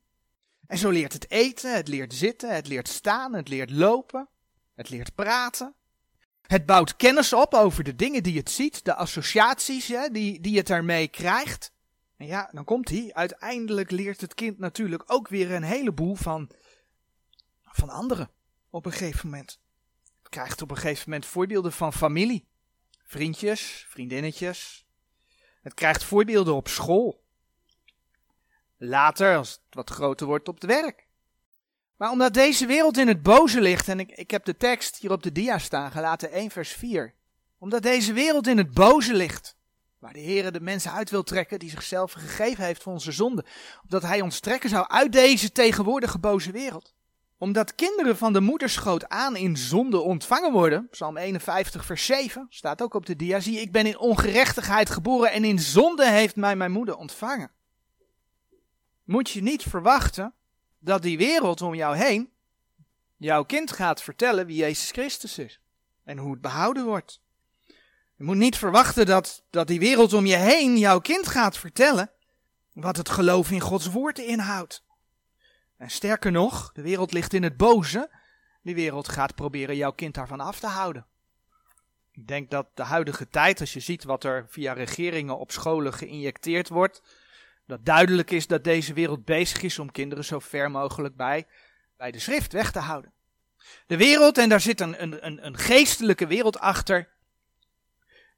En 0.67 0.79
zo 0.79 0.91
leert 0.91 1.13
het 1.13 1.31
eten, 1.31 1.75
het 1.75 1.89
leert 1.89 2.15
zitten, 2.15 2.55
het 2.55 2.69
leert 2.69 2.89
staan, 2.89 3.35
het 3.35 3.49
leert 3.49 3.71
lopen, 3.71 4.29
het 4.75 4.89
leert 4.89 5.15
praten. 5.15 5.75
Het 6.43 6.67
bouwt 6.67 6.97
kennis 6.97 7.33
op 7.33 7.55
over 7.55 7.85
de 7.85 7.97
dingen 7.97 8.23
die 8.23 8.39
het 8.39 8.51
ziet, 8.51 8.85
de 8.85 8.95
associaties 8.95 9.89
hè, 9.89 10.09
die, 10.09 10.41
die 10.41 10.59
het 10.59 10.71
ermee 10.71 11.09
krijgt. 11.09 11.73
En 12.17 12.27
ja, 12.27 12.49
dan 12.53 12.65
komt 12.65 12.89
hij. 12.89 13.11
Uiteindelijk 13.15 13.91
leert 13.91 14.21
het 14.21 14.35
kind 14.35 14.59
natuurlijk 14.59 15.03
ook 15.07 15.29
weer 15.29 15.53
een 15.53 15.63
heleboel 15.63 16.15
van, 16.15 16.51
van 17.63 17.89
anderen 17.89 18.31
op 18.71 18.87
een 18.87 18.93
gegeven 18.93 19.29
moment. 19.29 19.61
Het 20.19 20.29
krijgt 20.29 20.63
op 20.63 20.71
een 20.71 20.77
gegeven 20.77 21.11
moment 21.11 21.27
voorbeelden 21.27 21.73
van 21.73 21.93
familie. 21.93 22.47
Vriendjes, 23.05 23.87
vriendinnetjes. 23.89 24.86
Het 25.67 25.75
krijgt 25.75 26.05
voorbeelden 26.05 26.55
op 26.55 26.69
school. 26.69 27.23
Later, 28.77 29.37
als 29.37 29.51
het 29.51 29.61
wat 29.71 29.91
groter 29.91 30.27
wordt, 30.27 30.49
op 30.49 30.55
het 30.55 30.65
werk. 30.65 31.07
Maar 31.97 32.11
omdat 32.11 32.35
deze 32.35 32.67
wereld 32.67 32.99
in 32.99 33.09
het 33.09 33.23
boze 33.23 33.61
ligt, 33.61 33.89
en 33.89 34.01
ik, 34.01 34.11
ik 34.11 34.31
heb 34.31 34.45
de 34.45 34.57
tekst 34.57 34.97
hier 34.97 35.13
op 35.13 35.23
de 35.23 35.33
dia 35.33 35.59
staan, 35.59 35.91
gelaten 35.91 36.31
1 36.31 36.51
vers 36.51 36.73
4. 36.73 37.15
Omdat 37.59 37.83
deze 37.83 38.13
wereld 38.13 38.47
in 38.47 38.59
het 38.59 38.73
boze 38.73 39.15
ligt, 39.15 39.57
waar 39.99 40.13
de 40.13 40.21
Heer 40.21 40.53
de 40.53 40.61
mensen 40.61 40.93
uit 40.93 41.11
wil 41.11 41.23
trekken 41.23 41.59
die 41.59 41.71
zichzelf 41.71 42.13
gegeven 42.13 42.65
heeft 42.65 42.83
voor 42.83 42.93
onze 42.93 43.13
zonde. 43.13 43.45
Opdat 43.83 44.03
Hij 44.03 44.21
ons 44.21 44.41
trekken 44.41 44.71
zou 44.71 44.89
uit 44.89 45.13
deze 45.13 45.53
tegenwoordige 45.53 46.19
boze 46.19 46.51
wereld 46.51 46.96
omdat 47.39 47.75
kinderen 47.75 48.17
van 48.17 48.33
de 48.33 48.41
moederschoot 48.41 49.09
aan 49.09 49.37
in 49.37 49.57
zonde 49.57 50.01
ontvangen 50.01 50.53
worden, 50.53 50.89
Psalm 50.91 51.17
51 51.17 51.85
vers 51.85 52.07
7, 52.07 52.47
staat 52.49 52.83
ook 52.83 52.95
op 52.95 53.07
de 53.07 53.17
dia, 53.17 53.41
zie 53.41 53.61
ik 53.61 53.73
ben 53.73 53.87
in 53.87 53.99
ongerechtigheid 53.99 54.91
geboren 54.91 55.33
en 55.33 55.45
in 55.45 55.59
zonde 55.59 56.11
heeft 56.11 56.37
mij 56.37 56.57
mijn 56.57 56.73
moeder 56.73 56.97
ontvangen. 56.97 57.51
Moet 59.05 59.31
je 59.31 59.43
niet 59.43 59.63
verwachten 59.63 60.35
dat 60.79 61.03
die 61.03 61.19
wereld 61.19 61.63
om 61.63 61.75
jou 61.75 61.97
heen 61.97 62.31
jouw 63.17 63.45
kind 63.45 63.73
gaat 63.73 64.03
vertellen 64.03 64.47
wie 64.47 64.57
Jezus 64.57 64.91
Christus 64.91 65.39
is 65.39 65.61
en 66.05 66.19
hoe 66.19 66.31
het 66.31 66.41
behouden 66.41 66.85
wordt. 66.85 67.21
Je 68.17 68.25
moet 68.25 68.37
niet 68.37 68.57
verwachten 68.57 69.07
dat, 69.07 69.45
dat 69.51 69.67
die 69.67 69.79
wereld 69.79 70.13
om 70.13 70.27
je 70.27 70.37
heen 70.37 70.79
jouw 70.79 71.01
kind 71.01 71.27
gaat 71.27 71.59
vertellen 71.59 72.11
wat 72.73 72.97
het 72.97 73.09
geloof 73.09 73.51
in 73.51 73.61
Gods 73.61 73.91
woord 73.91 74.19
inhoudt. 74.19 74.85
En 75.77 75.91
sterker 75.91 76.33
nog, 76.33 76.73
de 76.73 76.83
wereld 76.83 77.13
ligt 77.13 77.33
in 77.33 77.43
het 77.43 77.57
boze. 77.57 78.11
Die 78.63 78.75
wereld 78.75 79.09
gaat 79.09 79.35
proberen 79.35 79.77
jouw 79.77 79.93
kind 79.93 80.15
daarvan 80.15 80.41
af 80.41 80.61
te 80.61 80.67
houden. 80.67 81.07
Ik 82.13 82.27
denk 82.27 82.51
dat 82.51 82.67
de 82.75 82.83
huidige 82.83 83.29
tijd, 83.29 83.61
als 83.61 83.73
je 83.73 83.81
ziet 83.81 84.05
wat 84.05 84.25
er 84.25 84.47
via 84.49 84.73
regeringen 84.73 85.39
op 85.39 85.53
scholen 85.53 85.93
geïnjecteerd 85.93 86.69
wordt, 86.69 87.03
dat 87.67 87.85
duidelijk 87.85 88.31
is 88.31 88.47
dat 88.47 88.65
deze 88.65 88.93
wereld 88.93 89.25
bezig 89.25 89.63
is 89.63 89.79
om 89.79 89.91
kinderen 89.91 90.25
zo 90.25 90.39
ver 90.39 90.71
mogelijk 90.71 91.17
bij, 91.17 91.47
bij 91.97 92.11
de 92.11 92.19
schrift 92.19 92.53
weg 92.53 92.73
te 92.73 92.79
houden. 92.79 93.13
De 93.87 93.97
wereld, 93.97 94.39
en 94.39 94.49
daar 94.49 94.61
zit 94.61 94.81
een, 94.81 95.03
een, 95.03 95.47
een 95.47 95.59
geestelijke 95.59 96.27
wereld 96.27 96.59
achter, 96.59 97.09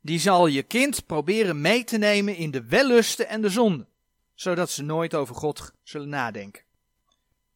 die 0.01 0.19
zal 0.19 0.47
je 0.47 0.63
kind 0.63 1.07
proberen 1.07 1.61
mee 1.61 1.85
te 1.85 1.99
nemen 1.99 2.37
in 2.37 2.51
de 2.51 2.65
wellusten 2.65 3.29
en 3.29 3.41
de 3.41 3.49
zonden, 3.49 3.89
zodat 4.35 4.71
ze 4.71 4.83
nooit 4.83 5.15
over 5.15 5.35
God 5.35 5.73
zullen 5.83 6.09
nadenken. 6.09 6.63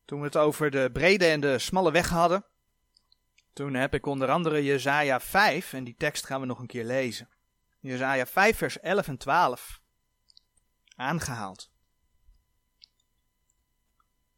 Toen 0.05 0.19
we 0.19 0.25
het 0.25 0.37
over 0.37 0.71
de 0.71 0.91
brede 0.93 1.27
en 1.27 1.41
de 1.41 1.59
smalle 1.59 1.93
weg 1.93 2.09
hadden, 2.09 2.45
toen 3.53 3.75
heb 3.75 3.95
ik 3.95 4.07
onder 4.07 4.31
andere 4.31 4.65
Jezaja 4.65 5.21
5, 5.21 5.73
en 5.73 5.85
die 5.85 5.95
tekst 5.99 6.27
gaan 6.27 6.41
we 6.41 6.47
nog 6.47 6.59
een 6.59 6.67
keer 6.67 6.85
lezen. 6.85 7.29
Jezaja 7.81 8.27
5 8.27 8.57
vers 8.57 8.81
11 8.81 9.09
en 9.09 9.17
12 9.17 9.81
aangehaald. 10.97 11.71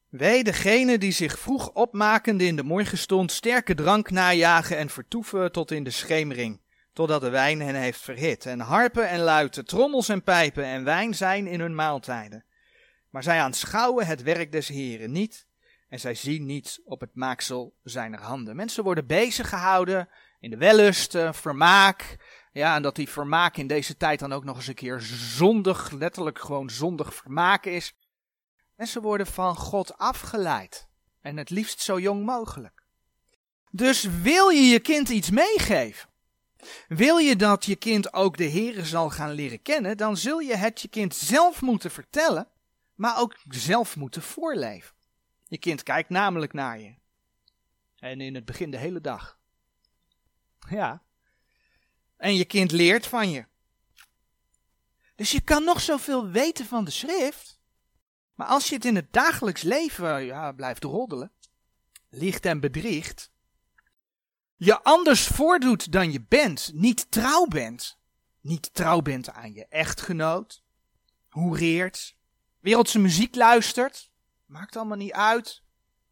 Wee 0.08 0.44
degene 0.44 0.98
die 0.98 1.12
zich 1.12 1.38
vroeg 1.38 1.70
opmakende 1.70 2.44
in 2.44 2.56
de 2.56 2.62
morgenstond 2.62 3.32
sterke 3.32 3.74
drank 3.74 4.10
najagen 4.10 4.76
en 4.76 4.90
vertoeven 4.90 5.52
tot 5.52 5.70
in 5.70 5.84
de 5.84 5.90
schemering, 5.90 6.60
totdat 6.92 7.20
de 7.20 7.30
wijn 7.30 7.60
hen 7.60 7.74
heeft 7.74 8.00
verhit, 8.00 8.46
en 8.46 8.60
harpen 8.60 9.08
en 9.08 9.20
luiten, 9.20 9.64
trommels 9.64 10.08
en 10.08 10.22
pijpen 10.22 10.64
en 10.64 10.84
wijn 10.84 11.14
zijn 11.14 11.46
in 11.46 11.60
hun 11.60 11.74
maaltijden. 11.74 12.44
Maar 13.10 13.22
zij 13.22 13.40
aanschouwen 13.40 14.06
het 14.06 14.22
werk 14.22 14.52
des 14.52 14.68
Heren 14.68 15.12
niet, 15.12 15.46
en 15.94 16.00
zij 16.00 16.14
zien 16.14 16.46
niet 16.46 16.80
op 16.84 17.00
het 17.00 17.14
maaksel 17.14 17.74
zijner 17.82 18.20
handen. 18.20 18.56
Mensen 18.56 18.84
worden 18.84 19.06
bezig 19.06 19.48
gehouden 19.48 20.08
in 20.40 20.50
de 20.50 20.56
wellust, 20.56 21.16
vermaak. 21.30 22.16
Ja, 22.52 22.76
en 22.76 22.82
dat 22.82 22.96
die 22.96 23.08
vermaak 23.08 23.56
in 23.56 23.66
deze 23.66 23.96
tijd 23.96 24.18
dan 24.18 24.32
ook 24.32 24.44
nog 24.44 24.56
eens 24.56 24.66
een 24.66 24.74
keer 24.74 25.00
zondig, 25.36 25.90
letterlijk 25.90 26.38
gewoon 26.38 26.70
zondig 26.70 27.14
vermaak 27.14 27.64
is. 27.64 27.94
Mensen 28.76 29.02
worden 29.02 29.26
van 29.26 29.56
God 29.56 29.98
afgeleid. 29.98 30.88
En 31.20 31.36
het 31.36 31.50
liefst 31.50 31.80
zo 31.80 32.00
jong 32.00 32.24
mogelijk. 32.24 32.82
Dus 33.70 34.02
wil 34.02 34.48
je 34.48 34.62
je 34.62 34.80
kind 34.80 35.08
iets 35.08 35.30
meegeven? 35.30 36.08
Wil 36.88 37.16
je 37.16 37.36
dat 37.36 37.64
je 37.64 37.76
kind 37.76 38.12
ook 38.12 38.36
de 38.36 38.50
Heere 38.50 38.84
zal 38.84 39.10
gaan 39.10 39.32
leren 39.32 39.62
kennen, 39.62 39.96
dan 39.96 40.16
zul 40.16 40.38
je 40.38 40.56
het 40.56 40.80
je 40.80 40.88
kind 40.88 41.14
zelf 41.14 41.60
moeten 41.60 41.90
vertellen, 41.90 42.48
maar 42.94 43.18
ook 43.18 43.36
zelf 43.48 43.96
moeten 43.96 44.22
voorleven. 44.22 44.93
Je 45.54 45.60
kind 45.60 45.82
kijkt 45.82 46.08
namelijk 46.08 46.52
naar 46.52 46.80
je. 46.80 46.94
En 47.98 48.20
in 48.20 48.34
het 48.34 48.44
begin 48.44 48.70
de 48.70 48.76
hele 48.76 49.00
dag. 49.00 49.38
Ja. 50.68 51.02
En 52.16 52.34
je 52.34 52.44
kind 52.44 52.70
leert 52.70 53.06
van 53.06 53.30
je. 53.30 53.46
Dus 55.14 55.30
je 55.30 55.40
kan 55.40 55.64
nog 55.64 55.80
zoveel 55.80 56.28
weten 56.28 56.66
van 56.66 56.84
de 56.84 56.90
schrift. 56.90 57.60
Maar 58.34 58.46
als 58.46 58.68
je 58.68 58.74
het 58.74 58.84
in 58.84 58.96
het 58.96 59.12
dagelijks 59.12 59.62
leven 59.62 60.24
ja, 60.24 60.52
blijft 60.52 60.84
roddelen, 60.84 61.32
liegt 62.08 62.46
en 62.46 62.60
bedriegt, 62.60 63.32
je 64.56 64.82
anders 64.82 65.26
voordoet 65.26 65.92
dan 65.92 66.12
je 66.12 66.22
bent, 66.22 66.70
niet 66.72 67.10
trouw 67.10 67.46
bent, 67.46 67.98
niet 68.40 68.74
trouw 68.74 69.00
bent 69.00 69.30
aan 69.30 69.52
je 69.52 69.66
echtgenoot, 69.66 70.64
hoereert, 71.28 72.16
wereldse 72.60 72.98
muziek 72.98 73.34
luistert, 73.34 74.12
maakt 74.46 74.76
allemaal 74.76 74.96
niet 74.96 75.12
uit, 75.12 75.62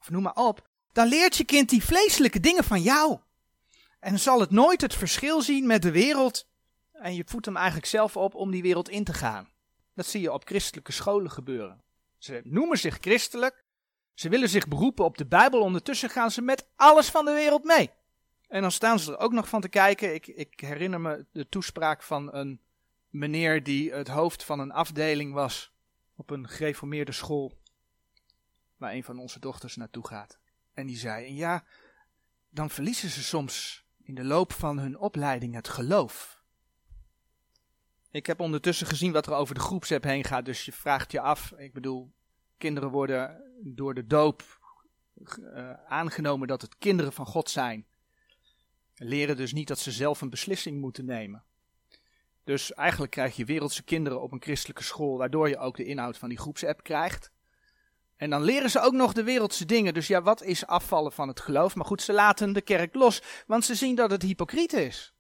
of 0.01 0.11
noem 0.11 0.23
maar 0.23 0.35
op, 0.35 0.69
dan 0.93 1.09
leert 1.09 1.37
je 1.37 1.45
kind 1.45 1.69
die 1.69 1.85
vleeselijke 1.85 2.41
dingen 2.41 2.65
van 2.65 2.83
jou. 2.83 3.19
En 4.01 4.19
zal 4.19 4.41
het 4.41 4.51
nooit 4.51 4.81
het 4.81 4.95
verschil 4.95 5.43
zien 5.43 5.67
met 5.67 5.83
de 5.83 5.91
wereld. 5.91 6.49
En 6.93 7.15
je 7.15 7.25
voedt 7.27 7.47
hem 7.47 7.57
eigenlijk 7.57 7.87
zelf 7.87 8.17
op 8.17 8.35
om 8.35 8.51
die 8.51 8.63
wereld 8.63 8.89
in 8.89 9.05
te 9.05 9.13
gaan. 9.13 9.49
Dat 9.95 10.07
zie 10.07 10.21
je 10.21 10.33
op 10.33 10.47
christelijke 10.47 10.93
scholen 10.93 11.31
gebeuren. 11.31 11.83
Ze 12.19 12.41
noemen 12.45 12.79
zich 12.79 12.99
christelijk. 13.01 13.65
Ze 14.15 14.29
willen 14.29 14.49
zich 14.49 14.69
beroepen 14.69 15.05
op 15.05 15.19
de 15.19 15.27
Bijbel. 15.27 15.61
Ondertussen 15.61 16.11
gaan 16.11 16.31
ze 16.31 16.43
met 16.43 16.67
alles 16.77 17.09
van 17.09 17.25
de 17.25 17.33
wereld 17.33 17.65
mee. 17.65 17.91
En 18.49 18.63
dan 18.63 18.73
staan 18.73 18.99
ze 18.99 19.13
er 19.13 19.19
ook 19.19 19.33
nog 19.33 19.49
van 19.49 19.61
te 19.61 19.69
kijken. 19.69 20.15
Ik, 20.15 20.27
ik 20.27 20.61
herinner 20.61 21.01
me 21.01 21.27
de 21.33 21.49
toespraak 21.49 22.03
van 22.03 22.35
een 22.35 22.61
meneer 23.09 23.63
die 23.63 23.93
het 23.93 24.09
hoofd 24.09 24.45
van 24.45 24.61
een 24.61 24.73
afdeling 24.73 25.33
was 25.33 25.73
op 26.17 26.31
een 26.31 26.49
gereformeerde 26.49 27.13
school 27.13 27.61
waar 28.83 28.93
een 28.93 29.05
van 29.05 29.19
onze 29.19 29.41
dochters 29.41 29.77
naartoe 29.77 30.07
gaat. 30.07 30.39
En 30.75 30.87
die 30.87 30.97
zei, 30.97 31.27
en 31.27 31.35
ja, 31.35 31.65
dan 32.49 32.71
verliezen 32.71 33.11
ze 33.11 33.23
soms 33.23 33.85
in 34.03 34.15
de 34.15 34.25
loop 34.25 34.53
van 34.53 34.79
hun 34.79 34.99
opleiding 34.99 35.55
het 35.55 35.69
geloof. 35.69 36.43
Ik 38.11 38.27
heb 38.27 38.41
ondertussen 38.41 38.87
gezien 38.87 39.13
wat 39.13 39.27
er 39.27 39.33
over 39.33 39.55
de 39.55 39.61
groepsapp 39.61 40.03
heen 40.03 40.25
gaat, 40.25 40.45
dus 40.45 40.65
je 40.65 40.73
vraagt 40.73 41.13
je 41.13 41.21
af, 41.21 41.53
ik 41.53 41.73
bedoel, 41.73 42.13
kinderen 42.59 42.91
worden 42.91 43.43
door 43.63 43.95
de 43.95 44.07
doop 44.07 44.61
uh, 45.15 45.73
aangenomen 45.87 46.49
dat 46.49 46.63
het 46.63 46.79
kinderen 46.79 47.13
van 47.13 47.27
God 47.27 47.51
zijn. 47.51 47.87
Leren 48.95 49.37
dus 49.37 49.53
niet 49.53 49.69
dat 49.69 49.79
ze 49.79 49.93
zelf 49.93 50.21
een 50.21 50.31
beslissing 50.31 50.81
moeten 50.81 51.05
nemen. 51.05 51.45
Dus 52.45 52.75
eigenlijk 52.75 53.13
krijg 53.13 53.37
je 53.37 53.45
wereldse 53.45 53.83
kinderen 53.83 54.23
op 54.23 54.33
een 54.33 54.43
christelijke 54.43 54.83
school, 54.83 55.19
waardoor 55.19 55.49
je 55.49 55.59
ook 55.59 55.77
de 55.77 55.85
inhoud 55.85 56.19
van 56.19 56.29
die 56.29 56.39
groepsapp 56.39 56.83
krijgt. 56.83 57.33
En 58.23 58.31
dan 58.31 58.43
leren 58.43 58.71
ze 58.71 58.81
ook 58.81 58.93
nog 58.93 59.13
de 59.13 59.23
wereldse 59.23 59.65
dingen. 59.65 59.95
Dus 59.95 60.07
ja, 60.07 60.23
wat 60.23 60.43
is 60.43 60.67
afvallen 60.67 61.13
van 61.13 61.29
het 61.29 61.41
geloof? 61.41 61.75
Maar 61.75 61.85
goed, 61.85 62.03
ze 62.03 62.13
laten 62.13 62.53
de 62.53 62.61
kerk 62.61 62.95
los, 62.95 63.23
want 63.47 63.65
ze 63.65 63.75
zien 63.75 63.95
dat 63.95 64.11
het 64.11 64.23
hypocriet 64.23 64.73
is. 64.73 65.15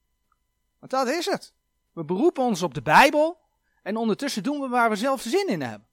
Want 0.78 0.92
dat 0.92 1.08
is 1.08 1.26
het. 1.26 1.52
We 1.92 2.04
beroepen 2.04 2.42
ons 2.42 2.62
op 2.62 2.74
de 2.74 2.82
Bijbel 2.82 3.38
en 3.82 3.96
ondertussen 3.96 4.42
doen 4.42 4.60
we 4.60 4.68
waar 4.68 4.90
we 4.90 4.96
zelf 4.96 5.20
zin 5.20 5.48
in 5.48 5.62
hebben. 5.62 5.88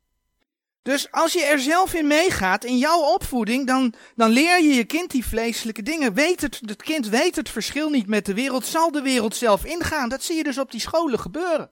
Dus 0.81 1.11
als 1.11 1.33
je 1.33 1.43
er 1.43 1.59
zelf 1.59 1.93
in 1.93 2.07
meegaat 2.07 2.63
in 2.63 2.77
jouw 2.77 3.13
opvoeding, 3.13 3.67
dan, 3.67 3.93
dan 4.15 4.29
leer 4.29 4.61
je 4.61 4.73
je 4.73 4.85
kind 4.85 5.11
die 5.11 5.25
vleeselijke 5.25 5.83
dingen. 5.83 6.13
Weet 6.13 6.41
het, 6.41 6.59
het 6.65 6.83
kind 6.83 7.07
weet 7.07 7.35
het 7.35 7.49
verschil 7.49 7.89
niet 7.89 8.07
met 8.07 8.25
de 8.25 8.33
wereld, 8.33 8.65
zal 8.65 8.91
de 8.91 9.01
wereld 9.01 9.35
zelf 9.35 9.65
ingaan. 9.65 10.09
Dat 10.09 10.23
zie 10.23 10.35
je 10.35 10.43
dus 10.43 10.57
op 10.57 10.71
die 10.71 10.81
scholen 10.81 11.19
gebeuren. 11.19 11.71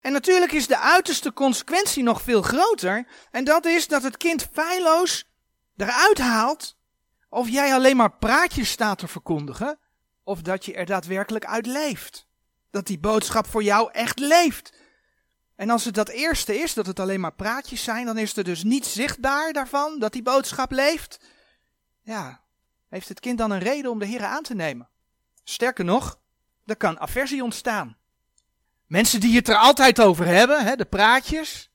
En 0.00 0.12
natuurlijk 0.12 0.52
is 0.52 0.66
de 0.66 0.78
uiterste 0.78 1.32
consequentie 1.32 2.02
nog 2.02 2.22
veel 2.22 2.42
groter. 2.42 3.06
En 3.30 3.44
dat 3.44 3.64
is 3.64 3.88
dat 3.88 4.02
het 4.02 4.16
kind 4.16 4.48
feilloos 4.52 5.24
eruit 5.76 6.18
haalt. 6.18 6.76
Of 7.28 7.48
jij 7.48 7.74
alleen 7.74 7.96
maar 7.96 8.16
praatjes 8.16 8.70
staat 8.70 8.98
te 8.98 9.08
verkondigen. 9.08 9.78
Of 10.22 10.42
dat 10.42 10.64
je 10.64 10.74
er 10.74 10.86
daadwerkelijk 10.86 11.44
uit 11.44 11.66
leeft. 11.66 12.26
Dat 12.70 12.86
die 12.86 12.98
boodschap 12.98 13.46
voor 13.46 13.62
jou 13.62 13.92
echt 13.92 14.18
leeft. 14.18 14.72
En 15.56 15.70
als 15.70 15.84
het 15.84 15.94
dat 15.94 16.08
eerste 16.08 16.58
is, 16.58 16.74
dat 16.74 16.86
het 16.86 17.00
alleen 17.00 17.20
maar 17.20 17.34
praatjes 17.34 17.84
zijn, 17.84 18.06
dan 18.06 18.18
is 18.18 18.36
er 18.36 18.44
dus 18.44 18.62
niet 18.62 18.86
zichtbaar 18.86 19.52
daarvan 19.52 19.98
dat 19.98 20.12
die 20.12 20.22
boodschap 20.22 20.70
leeft. 20.70 21.20
Ja, 22.02 22.44
heeft 22.88 23.08
het 23.08 23.20
kind 23.20 23.38
dan 23.38 23.50
een 23.50 23.58
reden 23.58 23.90
om 23.90 23.98
de 23.98 24.06
Heer 24.06 24.24
aan 24.24 24.42
te 24.42 24.54
nemen? 24.54 24.88
Sterker 25.44 25.84
nog, 25.84 26.20
er 26.64 26.76
kan 26.76 27.00
aversie 27.00 27.42
ontstaan. 27.42 27.96
Mensen 28.88 29.20
die 29.20 29.36
het 29.36 29.48
er 29.48 29.56
altijd 29.56 30.00
over 30.00 30.26
hebben, 30.26 30.64
hè, 30.64 30.76
de 30.76 30.84
praatjes, 30.84 31.70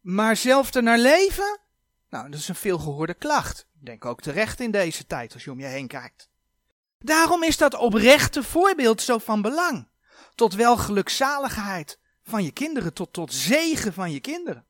maar 0.00 0.36
zelf 0.36 0.74
er 0.74 0.82
naar 0.82 0.98
leven, 0.98 1.60
nou, 2.10 2.30
dat 2.30 2.40
is 2.40 2.48
een 2.48 2.54
veelgehoorde 2.54 3.14
klacht. 3.14 3.66
Ik 3.80 3.86
denk 3.86 4.04
ook 4.04 4.20
terecht 4.20 4.60
in 4.60 4.70
deze 4.70 5.06
tijd 5.06 5.34
als 5.34 5.44
je 5.44 5.50
om 5.50 5.60
je 5.60 5.66
heen 5.66 5.86
kijkt. 5.86 6.28
Daarom 6.98 7.42
is 7.42 7.56
dat 7.56 7.74
oprechte 7.74 8.42
voorbeeld 8.42 9.02
zo 9.02 9.18
van 9.18 9.42
belang. 9.42 9.88
Tot 10.34 10.54
wel 10.54 10.76
gelukzaligheid 10.76 11.98
van 12.22 12.44
je 12.44 12.50
kinderen, 12.50 12.92
tot, 12.92 13.12
tot 13.12 13.32
zegen 13.32 13.92
van 13.92 14.10
je 14.10 14.20
kinderen. 14.20 14.64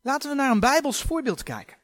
Laten 0.00 0.30
we 0.30 0.36
naar 0.36 0.50
een 0.50 0.60
Bijbels 0.60 1.02
voorbeeld 1.02 1.42
kijken. 1.42 1.76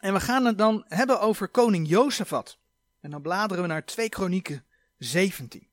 En 0.00 0.12
we 0.12 0.20
gaan 0.20 0.44
het 0.44 0.58
dan 0.58 0.84
hebben 0.88 1.20
over 1.20 1.48
koning 1.48 1.88
Jozefat. 1.88 2.58
En 3.00 3.10
dan 3.10 3.22
bladeren 3.22 3.62
we 3.62 3.68
naar 3.68 3.84
2 3.84 4.08
Kronieken 4.08 4.64
17. 4.98 5.68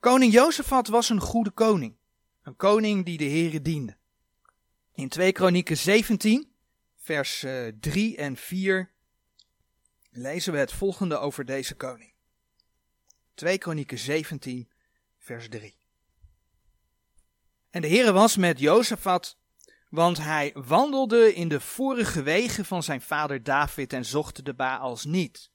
Koning 0.00 0.32
Jozefat 0.32 0.88
was 0.88 1.08
een 1.08 1.20
goede 1.20 1.50
koning. 1.50 1.96
Een 2.42 2.56
koning 2.56 3.04
die 3.04 3.18
de 3.18 3.24
Heere 3.24 3.62
diende. 3.62 3.96
In 4.94 5.08
2 5.08 5.32
Kronieken 5.32 5.76
17, 5.76 6.52
vers 6.96 7.44
3 7.80 8.16
eh, 8.16 8.24
en 8.24 8.36
4, 8.36 8.90
lezen 10.10 10.52
we 10.52 10.58
het 10.58 10.72
volgende 10.72 11.18
over 11.18 11.44
deze 11.44 11.74
koning. 11.74 12.12
2 13.34 13.58
Kronieken 13.58 13.98
17, 13.98 14.68
vers 15.18 15.48
3. 15.48 15.76
En 17.70 17.80
de 17.80 17.88
Heere 17.88 18.12
was 18.12 18.36
met 18.36 18.58
Jozefat, 18.58 19.36
want 19.90 20.18
hij 20.18 20.52
wandelde 20.54 21.34
in 21.34 21.48
de 21.48 21.60
vorige 21.60 22.22
wegen 22.22 22.64
van 22.64 22.82
zijn 22.82 23.00
vader 23.00 23.42
David 23.42 23.92
en 23.92 24.04
zocht 24.04 24.44
de 24.44 24.54
Baals 24.54 25.04
niet. 25.04 25.50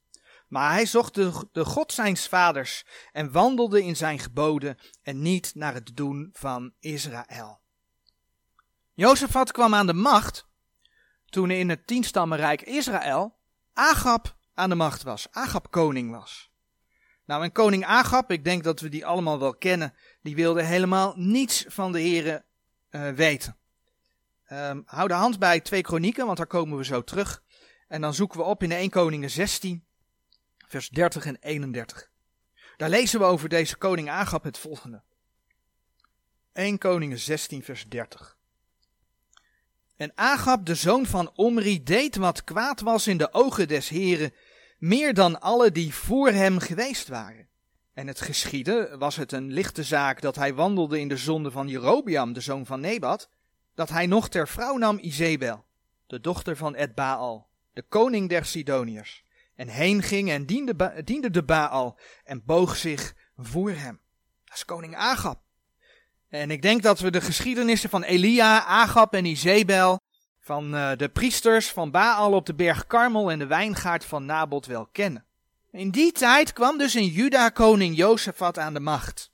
Maar 0.51 0.72
hij 0.72 0.86
zocht 0.86 1.15
de, 1.15 1.48
de 1.51 1.65
God 1.65 1.93
zijns 1.93 2.27
vaders 2.27 2.86
en 3.12 3.31
wandelde 3.31 3.84
in 3.84 3.96
zijn 3.96 4.20
geboden 4.20 4.77
en 5.01 5.22
niet 5.22 5.51
naar 5.55 5.74
het 5.74 5.91
doen 5.93 6.29
van 6.34 6.74
Israël. 6.79 7.60
Jozefat 8.93 9.51
kwam 9.51 9.74
aan 9.74 9.86
de 9.86 9.93
macht 9.93 10.48
toen 11.25 11.51
in 11.51 11.70
het 11.70 11.88
tienstammenrijk 11.88 12.62
Israël 12.62 13.38
Agab 13.74 14.36
aan 14.53 14.70
de 14.70 14.75
macht 14.75 15.03
was, 15.03 15.27
Agab 15.31 15.67
koning 15.70 16.12
was. 16.12 16.51
Nou, 17.25 17.43
en 17.43 17.51
koning 17.51 17.86
Agab, 17.86 18.31
ik 18.31 18.43
denk 18.43 18.63
dat 18.63 18.79
we 18.79 18.89
die 18.89 19.05
allemaal 19.05 19.39
wel 19.39 19.55
kennen, 19.55 19.93
die 20.22 20.36
wilde 20.36 20.63
helemaal 20.63 21.13
niets 21.15 21.65
van 21.67 21.91
de 21.91 22.00
heren 22.00 22.46
uh, 22.89 23.10
weten. 23.10 23.58
Um, 24.50 24.84
hou 24.86 25.08
de 25.08 25.13
hand 25.13 25.39
bij 25.39 25.60
twee 25.60 25.81
kronieken, 25.81 26.25
want 26.25 26.38
daar 26.38 26.48
komen 26.48 26.77
we 26.77 26.86
zo 26.86 27.03
terug. 27.03 27.43
En 27.88 28.01
dan 28.01 28.13
zoeken 28.13 28.39
we 28.39 28.46
op 28.46 28.63
in 28.63 28.70
de 28.70 28.75
1 28.75 28.89
Koningen 28.89 29.29
16, 29.29 29.86
vers 30.72 30.90
30 30.90 31.25
en 31.25 31.38
31. 31.40 32.10
Daar 32.78 32.90
lezen 32.90 33.20
we 33.20 33.25
over 33.25 33.50
deze 33.50 33.78
koning 33.78 34.10
Agab 34.10 34.44
het 34.44 34.58
volgende. 34.58 35.01
1 36.54 36.78
Koningen 36.78 37.20
16, 37.20 37.63
vers 37.63 37.88
30. 37.88 38.38
En 39.96 40.12
Agab, 40.16 40.66
de 40.66 40.75
zoon 40.75 41.06
van 41.06 41.32
Omri, 41.36 41.84
deed 41.84 42.16
wat 42.16 42.44
kwaad 42.44 42.82
was 42.82 43.08
in 43.08 43.18
de 43.18 43.34
ogen 43.34 43.68
des 43.68 43.90
Heren, 43.90 44.34
meer 44.78 45.13
dan 45.13 45.42
alle 45.42 45.72
die 45.72 45.94
voor 45.94 46.30
hem 46.30 46.60
geweest 46.60 47.08
waren. 47.08 47.48
En 47.94 48.08
het 48.08 48.22
geschiedde, 48.22 48.96
was 48.98 49.16
het 49.16 49.32
een 49.32 49.51
lichte 49.51 49.84
zaak 49.84 50.22
dat 50.22 50.36
hij 50.36 50.54
wandelde 50.54 51.00
in 51.00 51.08
de 51.08 51.18
zonde 51.18 51.51
van 51.51 51.68
Jerobiam, 51.68 52.34
de 52.34 52.42
zoon 52.42 52.66
van 52.66 52.80
Nebat, 52.80 53.30
dat 53.75 53.90
hij 53.90 54.06
nog 54.06 54.30
ter 54.30 54.48
vrouw 54.48 54.78
nam 54.78 54.98
Izebel, 55.01 55.66
de 56.08 56.20
dochter 56.20 56.58
van 56.58 56.75
Edbaal, 56.75 57.50
de 57.74 57.82
koning 57.82 58.30
der 58.30 58.46
Sidoniërs, 58.46 59.24
en 59.62 59.68
heen 59.68 60.03
ging 60.03 60.30
en 60.30 60.46
diende, 60.46 61.01
diende 61.03 61.29
de 61.29 61.44
Baal 61.44 62.00
en 62.24 62.42
boog 62.46 62.75
zich 62.75 63.14
voor 63.38 63.72
hem. 63.72 64.00
Dat 64.46 64.55
is 64.55 64.66
koning 64.66 64.96
Agab. 64.96 65.40
En 66.29 66.51
ik 66.51 66.62
denk 66.62 66.81
dat 66.81 67.00
we 67.00 67.12
de 67.12 67.22
geschiedenissen 67.22 67.90
van 67.90 68.03
Elia, 68.03 68.66
Agab 68.66 69.14
en 69.14 69.25
Izebel, 69.25 70.00
van 70.40 70.75
uh, 70.75 70.92
de 70.98 71.09
priesters 71.09 71.70
van 71.70 71.92
Baal 71.92 72.33
op 72.33 72.46
de 72.46 72.53
berg 72.53 72.88
Karmel 72.88 73.31
en 73.31 73.40
de 73.40 73.46
wijngaard 73.46 74.05
van 74.05 74.25
Nabot 74.25 74.66
wel 74.66 74.86
kennen. 74.86 75.25
In 75.72 75.90
die 75.90 76.12
tijd 76.12 76.53
kwam 76.53 76.77
dus 76.77 76.96
in 76.96 77.07
Juda 77.07 77.50
koning 77.50 77.96
Jozefat 77.96 78.57
aan 78.57 78.74
de 78.74 78.79
macht. 78.79 79.31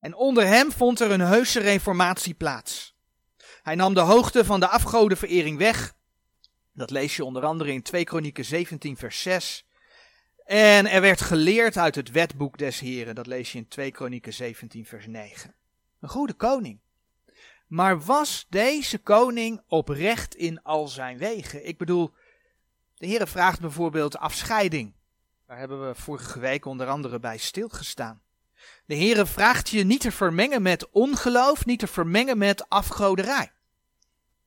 En 0.00 0.14
onder 0.14 0.46
hem 0.46 0.72
vond 0.72 1.00
er 1.00 1.10
een 1.10 1.20
heuse 1.20 1.60
reformatie 1.60 2.34
plaats. 2.34 2.96
Hij 3.62 3.74
nam 3.74 3.94
de 3.94 4.00
hoogte 4.00 4.44
van 4.44 4.60
de 4.60 4.68
afgodenverering 4.68 5.58
weg. 5.58 5.92
Dat 6.80 6.90
lees 6.90 7.16
je 7.16 7.24
onder 7.24 7.44
andere 7.44 7.72
in 7.72 7.82
2 7.82 8.04
Kronieken 8.04 8.44
17 8.44 8.96
vers 8.96 9.22
6. 9.22 9.66
En 10.44 10.86
er 10.86 11.00
werd 11.00 11.20
geleerd 11.20 11.76
uit 11.76 11.94
het 11.94 12.10
wetboek 12.10 12.58
des 12.58 12.80
Heren. 12.80 13.14
Dat 13.14 13.26
lees 13.26 13.52
je 13.52 13.58
in 13.58 13.68
2 13.68 13.90
Kronieken 13.90 14.32
17 14.32 14.86
vers 14.86 15.06
9. 15.06 15.54
Een 16.00 16.08
goede 16.08 16.32
koning. 16.32 16.78
Maar 17.66 18.00
was 18.00 18.46
deze 18.48 18.98
koning 18.98 19.62
oprecht 19.66 20.34
in 20.34 20.62
al 20.62 20.88
zijn 20.88 21.18
wegen? 21.18 21.66
Ik 21.66 21.78
bedoel, 21.78 22.12
de 22.96 23.06
Heere 23.06 23.26
vraagt 23.26 23.60
bijvoorbeeld 23.60 24.16
afscheiding. 24.16 24.94
Daar 25.46 25.58
hebben 25.58 25.88
we 25.88 25.94
vorige 25.94 26.40
week 26.40 26.64
onder 26.64 26.86
andere 26.86 27.18
bij 27.18 27.38
stilgestaan. 27.38 28.22
De 28.86 28.96
Heere 28.96 29.26
vraagt 29.26 29.68
je 29.68 29.84
niet 29.84 30.00
te 30.00 30.12
vermengen 30.12 30.62
met 30.62 30.90
ongeloof, 30.90 31.66
niet 31.66 31.78
te 31.78 31.86
vermengen 31.86 32.38
met 32.38 32.68
afgoderij. 32.68 33.52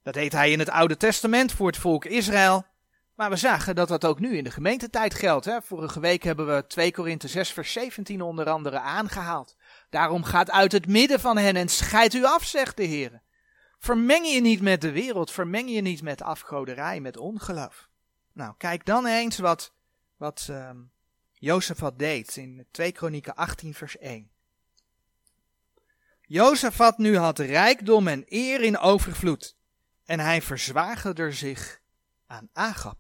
Dat 0.04 0.14
deed 0.14 0.32
hij 0.32 0.52
in 0.52 0.60
het 0.60 0.70
Oude 0.70 0.98
Testament 0.98 1.52
voor 1.52 1.68
het 1.68 1.78
volk 1.78 2.06
Israël. 2.06 2.66
Maar 3.16 3.30
we 3.30 3.36
zagen 3.36 3.76
dat 3.76 3.88
dat 3.88 4.06
ook 4.06 4.20
nu 4.20 4.38
in 4.38 4.44
de 4.44 4.52
gemeentetijd 4.52 5.14
geldt. 5.14 5.46
Hè? 5.46 5.62
Vorige 5.62 6.00
week 6.00 6.24
hebben 6.24 6.56
we 6.56 6.68
2 6.68 6.92
Korinthe 6.92 7.28
6 7.28 7.52
vers 7.52 7.72
17 7.72 8.22
onder 8.22 8.50
andere 8.50 8.80
aangehaald. 8.80 9.56
Daarom 9.90 10.24
gaat 10.24 10.52
uit 10.52 10.72
het 10.72 10.88
midden 10.88 11.20
van 11.20 11.38
hen 11.38 11.56
en 11.56 11.70
scheid 11.70 12.14
u 12.14 12.24
af, 12.24 12.44
zegt 12.44 12.78
de 12.78 12.84
Heer. 12.84 13.22
Vermeng 13.80 14.28
je 14.28 14.42
niet 14.42 14.62
met 14.62 14.82
de 14.82 14.92
wereld, 14.92 15.32
vermeng 15.32 15.70
je 15.70 15.82
niet 15.82 16.02
met 16.02 16.22
afgoderij, 16.22 17.00
met 17.00 17.18
ongeloof. 17.18 17.90
Nou, 18.34 18.54
kijk 18.58 18.86
dan 18.86 19.06
eens 19.06 19.38
wat, 19.38 19.74
wat 20.18 20.48
um, 20.50 20.92
Jozefat 21.34 22.00
deed 22.00 22.38
in 22.38 22.68
2 22.72 22.92
Kronieken 22.92 23.36
18 23.36 23.74
vers 23.74 23.98
1. 23.98 24.32
Jozefat 26.22 26.98
nu 26.98 27.18
had 27.18 27.40
rijkdom 27.40 28.08
en 28.08 28.24
eer 28.28 28.62
in 28.62 28.78
overvloed 28.78 29.56
en 30.06 30.20
hij 30.20 30.42
verzwagerde 30.42 31.32
zich 31.32 31.82
aan 32.28 32.50
Agab. 32.54 32.98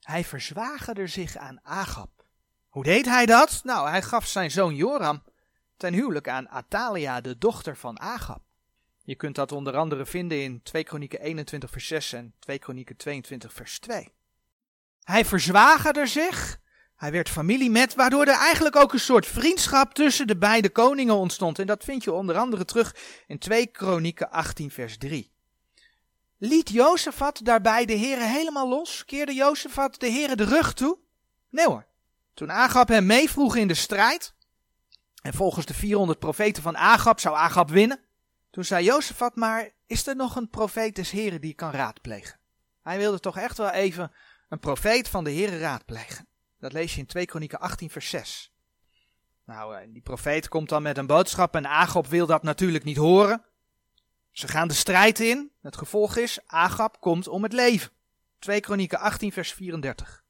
Hij 0.00 0.24
verzwagerde 0.24 1.06
zich 1.06 1.36
aan 1.36 1.60
Agab. 1.62 2.24
Hoe 2.68 2.84
deed 2.84 3.04
hij 3.04 3.26
dat? 3.26 3.60
Nou, 3.64 3.88
hij 3.88 4.02
gaf 4.02 4.26
zijn 4.26 4.50
zoon 4.50 4.74
Joram 4.74 5.22
ten 5.76 5.92
huwelijk 5.92 6.28
aan 6.28 6.48
Atalia, 6.48 7.20
de 7.20 7.38
dochter 7.38 7.76
van 7.76 8.00
Agab. 8.00 8.42
Je 9.02 9.14
kunt 9.14 9.34
dat 9.34 9.52
onder 9.52 9.76
andere 9.76 10.06
vinden 10.06 10.42
in 10.42 10.62
2 10.62 10.84
Kronieken 10.84 11.20
21 11.20 11.70
vers 11.70 11.86
6 11.86 12.12
en 12.12 12.34
2 12.38 12.58
Kronieken 12.58 12.96
22 12.96 13.52
vers 13.52 13.78
2. 13.78 14.12
Hij 15.02 15.24
verzwagerde 15.24 16.06
zich, 16.06 16.60
hij 16.96 17.12
werd 17.12 17.28
familie 17.28 17.70
met, 17.70 17.94
waardoor 17.94 18.26
er 18.26 18.38
eigenlijk 18.38 18.76
ook 18.76 18.92
een 18.92 19.00
soort 19.00 19.26
vriendschap 19.26 19.94
tussen 19.94 20.26
de 20.26 20.36
beide 20.36 20.70
koningen 20.70 21.14
ontstond. 21.14 21.58
En 21.58 21.66
dat 21.66 21.84
vind 21.84 22.04
je 22.04 22.12
onder 22.12 22.36
andere 22.36 22.64
terug 22.64 22.96
in 23.26 23.38
2 23.38 23.66
Kronieken 23.66 24.30
18 24.30 24.70
vers 24.70 24.98
3. 24.98 25.33
Liet 26.46 26.70
Jozefat 26.70 27.40
daarbij 27.44 27.84
de 27.84 27.92
heren 27.92 28.30
helemaal 28.30 28.68
los? 28.68 29.04
Keerde 29.04 29.34
Jozefat 29.34 30.00
de 30.00 30.06
heren 30.06 30.36
de 30.36 30.44
rug 30.44 30.74
toe? 30.74 30.98
Nee 31.50 31.66
hoor. 31.66 31.86
Toen 32.34 32.52
Agab 32.52 32.88
hem 32.88 33.06
meevroeg 33.06 33.56
in 33.56 33.68
de 33.68 33.74
strijd, 33.74 34.34
en 35.22 35.34
volgens 35.34 35.66
de 35.66 35.74
400 35.74 36.18
profeten 36.18 36.62
van 36.62 36.76
Agab 36.76 37.20
zou 37.20 37.36
Agab 37.36 37.70
winnen, 37.70 38.00
toen 38.50 38.64
zei 38.64 38.84
Jozefat 38.84 39.36
maar, 39.36 39.70
is 39.86 40.06
er 40.06 40.16
nog 40.16 40.36
een 40.36 40.50
profeet 40.50 40.96
des 40.96 41.10
heren 41.10 41.40
die 41.40 41.54
kan 41.54 41.70
raadplegen? 41.70 42.38
Hij 42.82 42.98
wilde 42.98 43.20
toch 43.20 43.36
echt 43.36 43.58
wel 43.58 43.70
even 43.70 44.12
een 44.48 44.58
profeet 44.58 45.08
van 45.08 45.24
de 45.24 45.30
heren 45.30 45.58
raadplegen. 45.58 46.28
Dat 46.58 46.72
lees 46.72 46.94
je 46.94 47.00
in 47.00 47.06
2 47.06 47.26
Kronieken 47.26 47.60
18 47.60 47.90
vers 47.90 48.08
6. 48.08 48.52
Nou, 49.44 49.92
die 49.92 50.02
profeet 50.02 50.48
komt 50.48 50.68
dan 50.68 50.82
met 50.82 50.98
een 50.98 51.06
boodschap 51.06 51.54
en 51.54 51.66
Agab 51.66 52.06
wil 52.06 52.26
dat 52.26 52.42
natuurlijk 52.42 52.84
niet 52.84 52.96
horen. 52.96 53.44
Ze 54.34 54.48
gaan 54.48 54.68
de 54.68 54.74
strijd 54.74 55.20
in. 55.20 55.50
Het 55.62 55.76
gevolg 55.76 56.16
is, 56.16 56.38
Agab 56.46 57.00
komt 57.00 57.28
om 57.28 57.42
het 57.42 57.52
leven. 57.52 57.90
2 58.38 58.60
Kronieken 58.60 58.98
18 58.98 59.32
vers 59.32 59.52
34. 59.52 60.24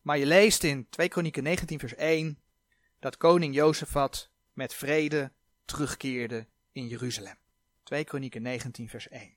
Maar 0.00 0.18
je 0.18 0.26
leest 0.26 0.62
in 0.64 0.86
2 0.90 1.08
Kronieken 1.08 1.42
19 1.42 1.78
vers 1.78 1.94
1 1.94 2.38
dat 3.00 3.16
koning 3.16 3.54
Jozefat 3.54 4.30
met 4.52 4.74
vrede 4.74 5.32
terugkeerde 5.64 6.46
in 6.72 6.86
Jeruzalem. 6.86 7.36
2 7.82 8.04
Kronieken 8.04 8.42
19 8.42 8.88
vers 8.88 9.08
1. 9.08 9.36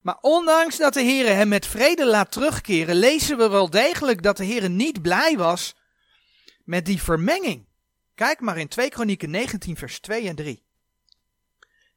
Maar 0.00 0.18
ondanks 0.20 0.76
dat 0.76 0.94
de 0.94 1.02
Heere 1.02 1.28
hem 1.28 1.48
met 1.48 1.66
vrede 1.66 2.06
laat 2.06 2.32
terugkeren, 2.32 2.96
lezen 2.96 3.36
we 3.36 3.48
wel 3.48 3.70
degelijk 3.70 4.22
dat 4.22 4.36
de 4.36 4.46
Heere 4.46 4.68
niet 4.68 5.02
blij 5.02 5.36
was 5.36 5.76
met 6.64 6.86
die 6.86 7.02
vermenging. 7.02 7.66
Kijk 8.14 8.40
maar 8.40 8.58
in 8.58 8.68
2 8.68 8.88
Kronieken 8.88 9.30
19 9.30 9.76
vers 9.76 10.00
2 10.00 10.28
en 10.28 10.36
3. 10.36 10.62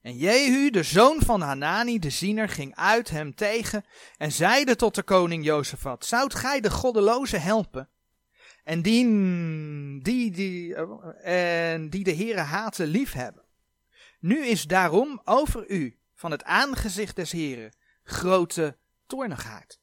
En 0.08 0.17
Jehu, 0.17 0.70
de 0.70 0.84
zoon 0.84 1.22
van 1.22 1.41
Hanani, 1.41 2.00
de 2.00 2.10
ziener, 2.10 2.50
ging 2.50 2.76
uit 2.76 3.10
hem 3.10 3.36
tegen 3.36 3.86
en 4.17 4.32
zeide 4.32 4.76
tot 4.76 4.96
de 4.96 5.04
koning 5.04 5.46
Jozefat, 5.46 6.06
Zoudt 6.06 6.36
gij 6.36 6.60
de 6.60 6.70
goddeloze 6.70 7.38
helpen? 7.38 7.89
En 8.63 8.82
die, 8.82 9.06
die, 10.02 10.32
die, 10.32 10.76
en 11.24 11.89
die 11.89 12.04
de 12.04 12.15
Heere 12.15 12.39
haten 12.39 12.88
liefhebben. 12.88 13.43
Nu 14.20 14.46
is 14.46 14.63
daarom 14.63 15.22
over 15.24 15.70
u, 15.70 15.98
van 16.15 16.32
het 16.32 16.43
aangezicht 16.43 17.15
des 17.15 17.32
Heren, 17.32 17.74
grote 18.04 18.78
toornigheid. 19.08 19.80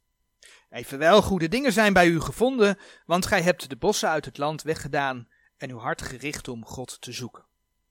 Evenwel, 0.70 1.22
goede 1.22 1.48
dingen 1.48 1.72
zijn 1.72 1.92
bij 1.92 2.06
u 2.06 2.20
gevonden, 2.20 2.78
want 3.06 3.26
gij 3.26 3.42
hebt 3.42 3.68
de 3.70 3.76
bossen 3.76 4.08
uit 4.08 4.24
het 4.24 4.38
land 4.38 4.62
weggedaan 4.62 5.28
en 5.56 5.70
uw 5.70 5.78
hart 5.78 6.02
gericht 6.02 6.48
om 6.48 6.64
God 6.64 7.00
te 7.00 7.12
zoeken. 7.12 7.44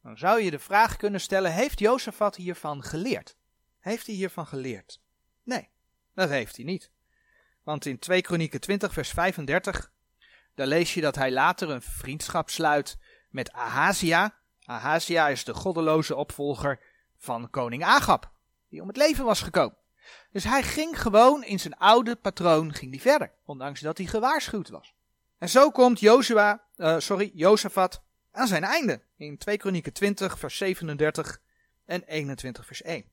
Dan 0.04 0.18
zou 0.18 0.42
je 0.42 0.52
de 0.52 0.60
vraag 0.60 0.98
kunnen 0.98 1.22
stellen, 1.22 1.54
heeft 1.54 1.80
Jozefat 1.80 2.36
hiervan 2.36 2.84
geleerd? 2.84 3.36
Heeft 3.80 4.06
hij 4.06 4.16
hiervan 4.16 4.48
geleerd? 4.48 5.02
Nee, 5.44 5.70
dat 6.14 6.30
heeft 6.30 6.56
hij 6.56 6.66
niet. 6.66 6.92
Want 7.64 7.86
in 7.86 8.00
2 8.00 8.22
Kronieken 8.22 8.62
20 8.62 8.94
vers 8.94 9.10
35, 9.10 9.92
daar 10.56 10.68
lees 10.68 10.94
je 10.94 11.02
dat 11.02 11.16
hij 11.16 11.32
later 11.32 11.70
een 11.70 11.82
vriendschap 11.82 12.50
sluit 12.50 12.98
met 13.30 13.52
Ahazia. 13.52 14.36
Ahazia 14.66 15.28
is 15.28 15.44
de 15.44 15.54
goddeloze 15.54 16.16
opvolger 16.16 16.80
van 17.18 17.50
koning 17.50 17.84
Agab, 17.84 18.32
die 18.70 18.82
om 18.82 18.88
het 18.88 18.98
leven 18.98 19.26
was 19.26 19.42
gekomen. 19.42 19.78
Dus 20.32 20.44
hij 20.44 20.64
ging 20.64 21.02
gewoon 21.02 21.44
in 21.44 21.60
zijn 21.60 21.78
oude 21.78 22.16
patroon 22.16 22.74
ging 22.74 22.92
die 22.92 23.02
verder, 23.02 23.32
ondanks 23.46 23.80
dat 23.80 23.98
hij 23.98 24.08
gewaarschuwd 24.08 24.70
was. 24.70 24.94
En 25.38 25.50
zo 25.50 25.72
komt 25.72 26.00
Joshua, 26.00 26.64
uh, 26.78 27.00
sorry, 27.00 27.32
Jozefat 27.34 28.04
aan 28.32 28.48
zijn 28.48 28.64
einde 28.64 29.02
in 29.24 29.38
2 29.38 29.58
Kronieken 29.58 29.94
20 29.94 30.40
vers 30.40 30.58
37 30.58 31.42
en 31.86 32.04
21 32.04 32.66
vers 32.66 32.82
1. 32.82 33.06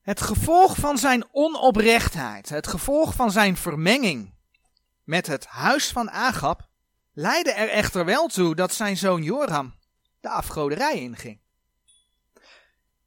Het 0.00 0.20
gevolg 0.20 0.76
van 0.76 0.98
zijn 0.98 1.24
onoprechtheid, 1.32 2.48
het 2.48 2.66
gevolg 2.66 3.14
van 3.14 3.30
zijn 3.30 3.56
vermenging 3.56 4.34
met 5.04 5.26
het 5.26 5.46
huis 5.46 5.92
van 5.92 6.10
Agab, 6.10 6.68
leidde 7.12 7.52
er 7.52 7.68
echter 7.68 8.04
wel 8.04 8.26
toe 8.26 8.54
dat 8.54 8.72
zijn 8.72 8.96
zoon 8.96 9.22
Joram 9.22 9.74
de 10.20 10.28
afgoderij 10.28 10.98
inging. 10.98 11.40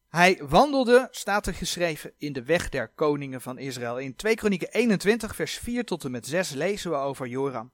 Hij 0.10 0.41
wandelde, 0.44 1.08
staat 1.12 1.48
er 1.48 1.54
geschreven, 1.54 2.13
in 2.18 2.34
de 2.34 2.44
weg 2.44 2.70
der 2.70 2.88
koningen 2.88 3.41
van 3.41 3.58
Israël. 3.58 4.00
In 4.00 4.15
2 4.15 4.36
Kronieken 4.36 4.72
21 4.72 5.36
vers 5.36 5.58
4 5.58 5.86
tot 5.86 6.04
en 6.04 6.12
met 6.12 6.28
6 6.28 6.50
lezen 6.50 6.91
we 6.91 6.98
over 6.98 7.28
Joram. 7.28 7.72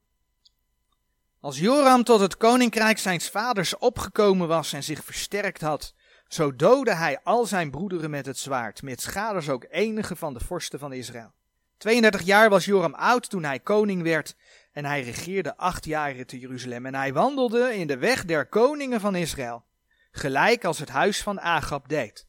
Als 1.42 1.60
Joram 1.60 2.04
tot 2.04 2.20
het 2.20 2.38
koninkrijk 2.38 2.98
zijns 2.98 3.30
vaders 3.30 3.78
opgekomen 3.78 4.48
was 4.48 4.74
en 4.74 4.84
zich 4.84 5.04
versterkt 5.04 5.62
had, 5.62 5.94
zo 6.28 6.56
doodde 6.56 6.96
hij 6.96 7.20
al 7.24 7.46
zijn 7.46 7.72
broederen 7.72 8.10
met 8.10 8.26
het 8.26 8.38
zwaard, 8.38 8.82
met 8.82 9.02
schaders 9.02 9.50
ook 9.50 9.66
enige 9.70 10.16
van 10.16 10.34
de 10.34 10.40
vorsten 10.40 10.80
van 10.80 10.94
Israël. 10.94 11.34
32 11.78 12.22
jaar 12.22 12.50
was 12.50 12.66
Joram 12.66 12.94
oud 12.94 13.30
toen 13.30 13.44
hij 13.44 13.60
koning 13.60 14.04
werd 14.04 14.36
en 14.72 14.86
hij 14.86 15.02
regeerde 15.02 15.58
acht 15.58 15.86
jaren 15.86 16.28
te 16.28 16.40
Jeruzalem 16.40 16.86
en 16.86 16.96
hij 16.96 17.14
wandelde 17.14 17.76
in 17.76 17.88
de 17.88 17.98
weg 17.98 18.26
der 18.26 18.46
koningen 18.46 19.00
van 19.00 19.16
Israël, 19.16 19.66
gelijk 20.12 20.66
als 20.66 20.80
het 20.80 20.90
huis 20.90 21.24
van 21.24 21.42
Agab 21.42 21.88
deed. 21.90 22.28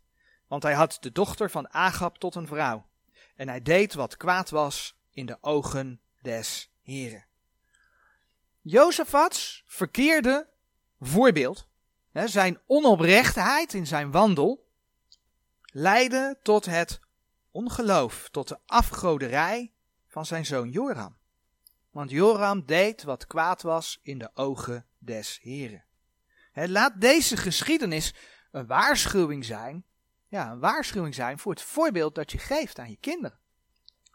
Want 0.49 0.63
hij 0.63 0.75
had 0.75 0.97
de 1.01 1.13
dochter 1.13 1.51
van 1.51 1.73
Agab 1.73 2.19
tot 2.19 2.35
een 2.35 2.47
vrouw 2.47 2.87
en 3.37 3.49
hij 3.49 3.63
deed 3.63 3.95
wat 3.95 4.17
kwaad 4.17 4.51
was 4.51 4.97
in 5.11 5.27
de 5.27 5.39
ogen 5.41 6.01
des 6.21 6.71
Heren. 6.83 7.31
Jozefats 8.63 9.63
verkeerde 9.67 10.49
voorbeeld, 11.01 11.67
hè, 12.13 12.29
zijn 12.29 12.61
onoprechtheid 12.67 13.75
in 13.75 13.87
zijn 13.87 14.11
wandel, 14.11 14.69
leidde 15.65 16.39
tot 16.43 16.65
het 16.65 17.01
ongeloof, 17.51 18.29
tot 18.31 18.49
de 18.49 18.59
afgoderij 18.67 19.73
van 20.09 20.27
zijn 20.27 20.47
zoon 20.47 20.71
Joram. 20.71 21.17
Want 21.91 22.11
Joram 22.11 22.67
deed 22.67 23.03
wat 23.03 23.27
kwaad 23.27 23.63
was 23.63 24.01
in 24.03 24.19
de 24.19 24.31
ogen 24.35 24.87
des 24.99 25.39
Heren. 25.43 25.85
laat 26.53 27.01
deze 27.01 27.37
geschiedenis 27.37 28.15
een 28.51 28.67
waarschuwing 28.67 29.45
zijn, 29.45 29.85
ja, 30.29 30.51
een 30.51 30.59
waarschuwing 30.59 31.15
zijn 31.15 31.39
voor 31.39 31.53
het 31.53 31.63
voorbeeld 31.63 32.15
dat 32.15 32.33
je 32.33 32.39
geeft 32.39 32.79
aan 32.79 32.91
je 32.91 32.97
kinderen. 33.01 33.39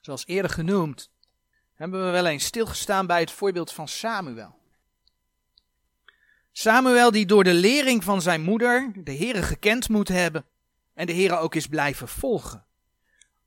Zoals 0.01 0.25
eerder 0.25 0.51
genoemd, 0.51 1.11
hebben 1.77 2.05
we 2.05 2.11
wel 2.11 2.25
eens 2.25 2.45
stilgestaan 2.45 3.07
bij 3.07 3.19
het 3.19 3.31
voorbeeld 3.31 3.71
van 3.71 3.87
Samuel. 3.87 4.55
Samuel 6.51 7.11
die 7.11 7.25
door 7.25 7.43
de 7.43 7.53
lering 7.53 8.03
van 8.03 8.21
zijn 8.21 8.41
moeder 8.41 8.91
de 8.95 9.15
Heere 9.15 9.43
gekend 9.43 9.89
moet 9.89 10.07
hebben 10.07 10.45
en 10.93 11.05
de 11.05 11.13
Heere 11.13 11.37
ook 11.37 11.55
is 11.55 11.67
blijven 11.67 12.07
volgen. 12.07 12.65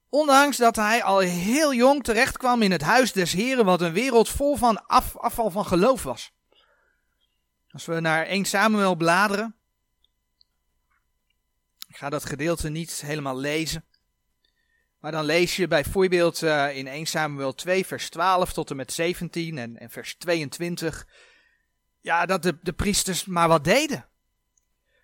Ondanks 0.08 0.56
dat 0.56 0.76
hij 0.76 1.02
al 1.02 1.18
heel 1.18 1.74
jong 1.74 2.04
terecht 2.04 2.36
kwam 2.36 2.62
in 2.62 2.70
het 2.70 2.82
huis 2.82 3.12
des 3.12 3.32
Heren, 3.32 3.64
wat 3.64 3.80
een 3.80 3.92
wereld 3.92 4.28
vol 4.28 4.56
van 4.56 4.86
afval 4.86 5.50
van 5.50 5.66
geloof 5.66 6.02
was. 6.02 6.32
Als 7.70 7.86
we 7.86 8.00
naar 8.00 8.26
1 8.26 8.44
Samuel 8.44 8.94
bladeren, 8.94 9.54
ik 11.88 11.96
ga 11.96 12.08
dat 12.08 12.24
gedeelte 12.24 12.68
niet 12.68 13.00
helemaal 13.00 13.36
lezen. 13.36 13.84
Maar 15.00 15.12
dan 15.12 15.24
lees 15.24 15.56
je 15.56 15.68
bijvoorbeeld 15.68 16.42
uh, 16.42 16.76
in 16.76 16.86
1 16.86 17.06
Samuel 17.06 17.54
2, 17.54 17.86
vers 17.86 18.10
12 18.10 18.52
tot 18.52 18.70
en 18.70 18.76
met 18.76 18.92
17 18.92 19.58
en, 19.58 19.90
vers 19.90 20.14
22. 20.14 21.06
Ja, 22.00 22.26
dat 22.26 22.42
de, 22.42 22.58
de 22.62 22.72
priesters 22.72 23.24
maar 23.24 23.48
wat 23.48 23.64
deden. 23.64 24.06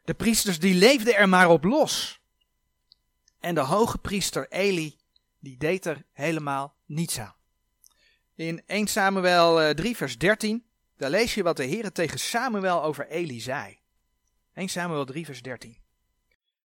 De 0.04 0.14
priesters 0.14 0.59
die 0.59 0.74
leefden 0.74 1.16
er 1.16 1.28
maar 1.28 1.48
op 1.48 1.64
los. 1.64 2.20
En 3.40 3.54
de 3.54 3.61
hoge 3.61 3.98
priester 3.98 4.46
Eli, 4.48 4.96
die 5.38 5.56
deed 5.56 5.87
er 5.87 6.04
helemaal 6.12 6.76
niets 6.87 7.18
aan. 7.18 7.35
In 8.35 8.62
1 8.66 8.87
Samuel 8.87 9.62
uh, 9.62 9.70
3, 9.70 9.96
vers 9.96 10.18
13, 10.18 10.64
daar 10.96 11.11
lees 11.11 11.35
je 11.35 11.42
wat 11.42 11.56
de 11.56 11.64
Heer 11.64 11.92
tegen 11.92 12.18
Samuel 12.18 12.82
over 12.82 13.09
Eli 13.09 13.40
zei. 13.40 13.78
1 14.54 14.68
Samuel 14.68 15.04
3, 15.04 15.24
vers 15.24 15.42
13. 15.42 15.86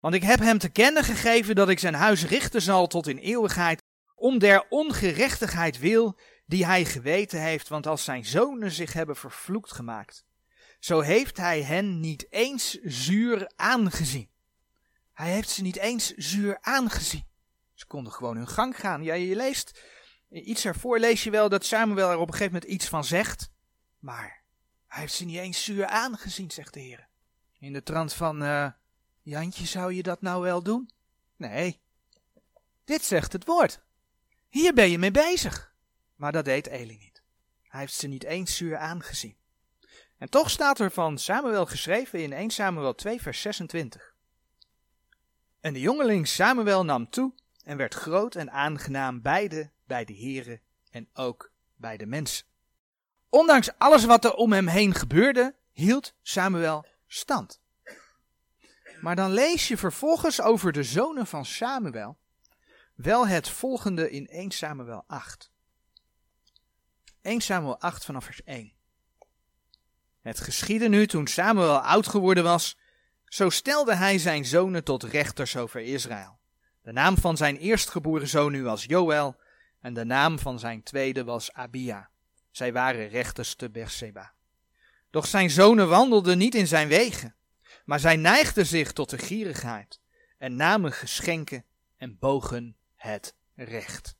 Want 0.01 0.15
ik 0.15 0.23
heb 0.23 0.39
hem 0.39 0.59
te 0.59 0.69
kennen 0.69 1.05
gegeven 1.05 1.55
dat 1.55 1.69
ik 1.69 1.79
zijn 1.79 1.95
huis 1.95 2.27
richten 2.27 2.63
zal 2.63 2.87
tot 2.87 3.07
in 3.07 3.19
eeuwigheid, 3.19 3.83
om 4.15 4.39
der 4.39 4.67
ongerechtigheid 4.69 5.79
wil 5.79 6.19
die 6.47 6.67
hij 6.67 6.85
geweten 6.85 7.43
heeft, 7.43 7.69
want 7.69 7.87
als 7.87 8.05
zijn 8.05 8.25
zonen 8.25 8.71
zich 8.71 8.93
hebben 8.93 9.17
vervloekt 9.17 9.73
gemaakt, 9.73 10.25
zo 10.79 11.01
heeft 11.01 11.37
hij 11.37 11.63
hen 11.63 12.01
niet 12.01 12.27
eens 12.31 12.71
zuur 12.83 13.53
aangezien. 13.57 14.29
Hij 15.13 15.33
heeft 15.33 15.49
ze 15.49 15.63
niet 15.63 15.77
eens 15.77 16.15
zuur 16.15 16.59
aangezien. 16.61 17.25
Ze 17.75 17.87
konden 17.87 18.13
gewoon 18.13 18.37
hun 18.37 18.49
gang 18.49 18.77
gaan. 18.77 19.03
Ja, 19.03 19.15
je 19.15 19.37
leest, 19.37 19.83
iets 20.29 20.65
ervoor 20.65 20.99
lees 20.99 21.25
je 21.25 21.31
wel 21.31 21.49
dat 21.49 21.65
Samuel 21.65 22.11
er 22.11 22.19
op 22.19 22.29
een 22.29 22.35
gegeven 22.35 22.53
moment 22.53 22.73
iets 22.73 22.89
van 22.89 23.05
zegt, 23.05 23.51
maar 23.99 24.43
hij 24.87 25.01
heeft 25.01 25.15
ze 25.15 25.25
niet 25.25 25.39
eens 25.39 25.65
zuur 25.65 25.87
aangezien, 25.87 26.51
zegt 26.51 26.75
de 26.75 26.81
Heer. 26.81 27.09
In 27.59 27.73
de 27.73 27.83
trant 27.83 28.13
van, 28.13 28.43
uh, 28.43 28.69
Jantje, 29.27 29.67
zou 29.67 29.93
je 29.93 30.03
dat 30.03 30.21
nou 30.21 30.43
wel 30.43 30.63
doen? 30.63 30.91
Nee. 31.37 31.81
Dit 32.85 33.05
zegt 33.05 33.33
het 33.33 33.45
woord. 33.45 33.81
Hier 34.49 34.75
ben 34.75 34.91
je 34.91 34.99
mee 34.99 35.11
bezig. 35.11 35.75
Maar 36.17 36.33
dat 36.33 36.45
deed 36.45 36.67
Eli 36.67 36.97
niet. 36.99 37.23
Hij 37.63 37.81
heeft 37.81 37.95
ze 37.95 38.07
niet 38.07 38.25
eens 38.25 38.57
zuur 38.57 38.77
aangezien. 38.77 39.37
En 40.19 40.31
toch 40.31 40.51
staat 40.51 40.81
er 40.81 40.91
van 40.91 41.19
Samuel 41.19 41.67
geschreven 41.67 42.23
in 42.23 42.33
1 42.33 42.51
Samuel 42.51 42.95
2 42.95 43.21
vers 43.21 43.41
26. 43.41 44.15
En 45.61 45.73
de 45.73 45.81
jongeling 45.81 46.29
Samuel 46.29 46.85
nam 46.85 47.11
toe 47.11 47.33
en 47.65 47.77
werd 47.77 47.95
groot 47.95 48.35
en 48.35 48.51
aangenaam 48.51 49.23
beide 49.23 49.71
bij 49.85 50.05
de 50.05 50.13
heren 50.13 50.61
en 50.91 51.09
ook 51.15 51.51
bij 51.77 51.97
de 51.97 52.07
mensen. 52.07 52.47
Ondanks 53.29 53.79
alles 53.79 54.05
wat 54.05 54.25
er 54.25 54.35
om 54.35 54.53
hem 54.53 54.67
heen 54.67 54.95
gebeurde, 54.95 55.55
hield 55.73 56.15
Samuel 56.23 56.87
stand. 57.07 57.65
Maar 59.01 59.17
dan 59.17 59.31
lees 59.31 59.69
je 59.69 59.77
vervolgens 59.77 60.41
over 60.41 60.73
de 60.73 60.83
zonen 60.83 61.27
van 61.27 61.45
Samuel 61.45 62.19
wel 62.95 63.27
het 63.27 63.49
volgende 63.49 64.11
in 64.11 64.27
1 64.27 64.51
Samuel 64.51 65.05
8. 65.07 65.51
1 67.23 67.41
Samuel 67.41 67.81
8 67.81 68.05
vanaf 68.05 68.25
vers 68.25 68.45
1. 68.45 68.73
Het 70.21 70.41
geschiedde 70.41 70.89
nu 70.89 71.07
toen 71.07 71.27
Samuel 71.27 71.79
oud 71.79 72.07
geworden 72.07 72.45
was, 72.45 72.77
zo 73.25 73.51
stelde 73.51 73.95
hij 73.95 74.19
zijn 74.19 74.45
zonen 74.45 74.85
tot 74.85 75.03
rechters 75.03 75.57
over 75.57 75.81
Israël. 75.81 76.39
De 76.83 76.93
naam 76.93 77.19
van 77.19 77.37
zijn 77.37 77.57
eerstgeboren 77.57 78.29
zoon 78.29 78.53
nu 78.53 78.63
was 78.63 78.85
Joël 78.85 79.37
en 79.81 79.95
de 79.95 80.05
naam 80.05 80.39
van 80.39 80.59
zijn 80.59 80.83
tweede 80.83 81.25
was 81.25 81.53
Abia. 81.53 82.11
Zij 82.51 82.73
waren 82.73 83.09
rechters 83.09 83.55
te 83.55 83.71
Berseba. 83.71 84.33
Doch 85.11 85.27
zijn 85.27 85.51
zonen 85.51 85.89
wandelden 85.89 86.39
niet 86.39 86.55
in 86.55 86.67
zijn 86.67 86.89
wegen 86.89 87.35
maar 87.87 88.01
zij 88.01 88.17
neigden 88.17 88.67
zich 88.67 88.93
tot 88.93 89.11
de 89.11 89.19
gierigheid 89.19 90.01
en 90.39 90.57
namen 90.57 90.93
geschenken 90.93 91.65
en 91.97 92.19
bogen 92.19 92.77
het 92.95 93.35
recht. 93.55 94.17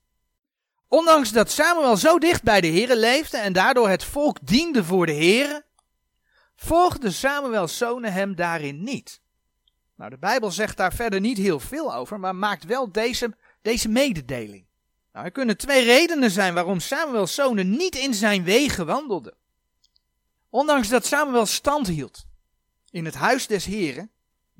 Ondanks 0.87 1.31
dat 1.31 1.51
Samuel 1.51 1.97
zo 1.97 2.19
dicht 2.19 2.43
bij 2.43 2.61
de 2.61 2.67
Here 2.67 2.97
leefde 2.97 3.37
en 3.37 3.53
daardoor 3.53 3.89
het 3.89 4.03
volk 4.03 4.37
diende 4.41 4.83
voor 4.83 5.05
de 5.05 5.13
Here, 5.13 5.65
volgden 6.55 7.13
Samuels 7.13 7.77
zonen 7.77 8.13
hem 8.13 8.35
daarin 8.35 8.83
niet. 8.83 9.21
Nou, 9.95 10.09
de 10.09 10.17
Bijbel 10.17 10.51
zegt 10.51 10.77
daar 10.77 10.93
verder 10.93 11.19
niet 11.19 11.37
heel 11.37 11.59
veel 11.59 11.95
over, 11.95 12.19
maar 12.19 12.35
maakt 12.35 12.65
wel 12.65 12.91
deze, 12.91 13.37
deze 13.61 13.89
mededeling. 13.89 14.65
Nou, 15.13 15.25
er 15.25 15.31
kunnen 15.31 15.57
twee 15.57 15.83
redenen 15.83 16.31
zijn 16.31 16.53
waarom 16.53 16.79
Samuels 16.79 17.35
zonen 17.35 17.69
niet 17.69 17.95
in 17.95 18.13
zijn 18.13 18.43
wegen 18.43 18.85
wandelden. 18.85 19.35
Ondanks 20.49 20.87
dat 20.87 21.05
Samuel 21.05 21.45
stand 21.45 21.87
hield 21.87 22.26
in 22.97 23.05
het 23.05 23.15
huis 23.15 23.47
des 23.47 23.65
Heren, 23.65 24.11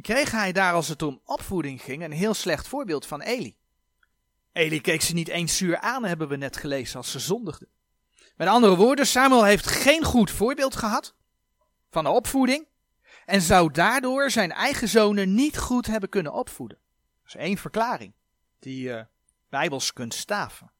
kreeg 0.02 0.32
hij 0.32 0.52
daar 0.52 0.74
als 0.74 0.88
het 0.88 1.02
om 1.02 1.22
opvoeding 1.26 1.82
ging 1.82 2.04
een 2.04 2.12
heel 2.12 2.34
slecht 2.34 2.68
voorbeeld 2.68 3.06
van 3.06 3.22
Eli. 3.22 3.56
Eli 4.52 4.82
keek 4.82 5.02
ze 5.02 5.14
niet 5.14 5.28
eens 5.28 5.58
zuur 5.58 5.78
aan, 5.80 6.06
hebben 6.06 6.28
we 6.28 6.36
net 6.36 6.58
gelezen, 6.58 6.98
als 6.98 7.12
ze 7.12 7.20
zondigden. 7.20 7.68
Met 8.36 8.48
andere 8.48 8.76
woorden, 8.76 9.08
Samuel 9.08 9.44
heeft 9.44 9.68
geen 9.68 10.04
goed 10.04 10.32
voorbeeld 10.32 10.76
gehad 10.76 11.16
van 11.90 12.04
de 12.04 12.10
opvoeding 12.10 12.68
en 13.26 13.42
zou 13.42 13.72
daardoor 13.72 14.32
zijn 14.32 14.52
eigen 14.52 14.88
zonen 14.88 15.34
niet 15.34 15.58
goed 15.58 15.88
hebben 15.88 16.10
kunnen 16.10 16.34
opvoeden. 16.34 16.78
Dat 17.24 17.36
is 17.36 17.42
één 17.42 17.58
verklaring 17.58 18.14
die 18.60 18.82
je 18.82 19.08
bijbels 19.50 19.94
kunt 19.94 20.14
staven. 20.14 20.72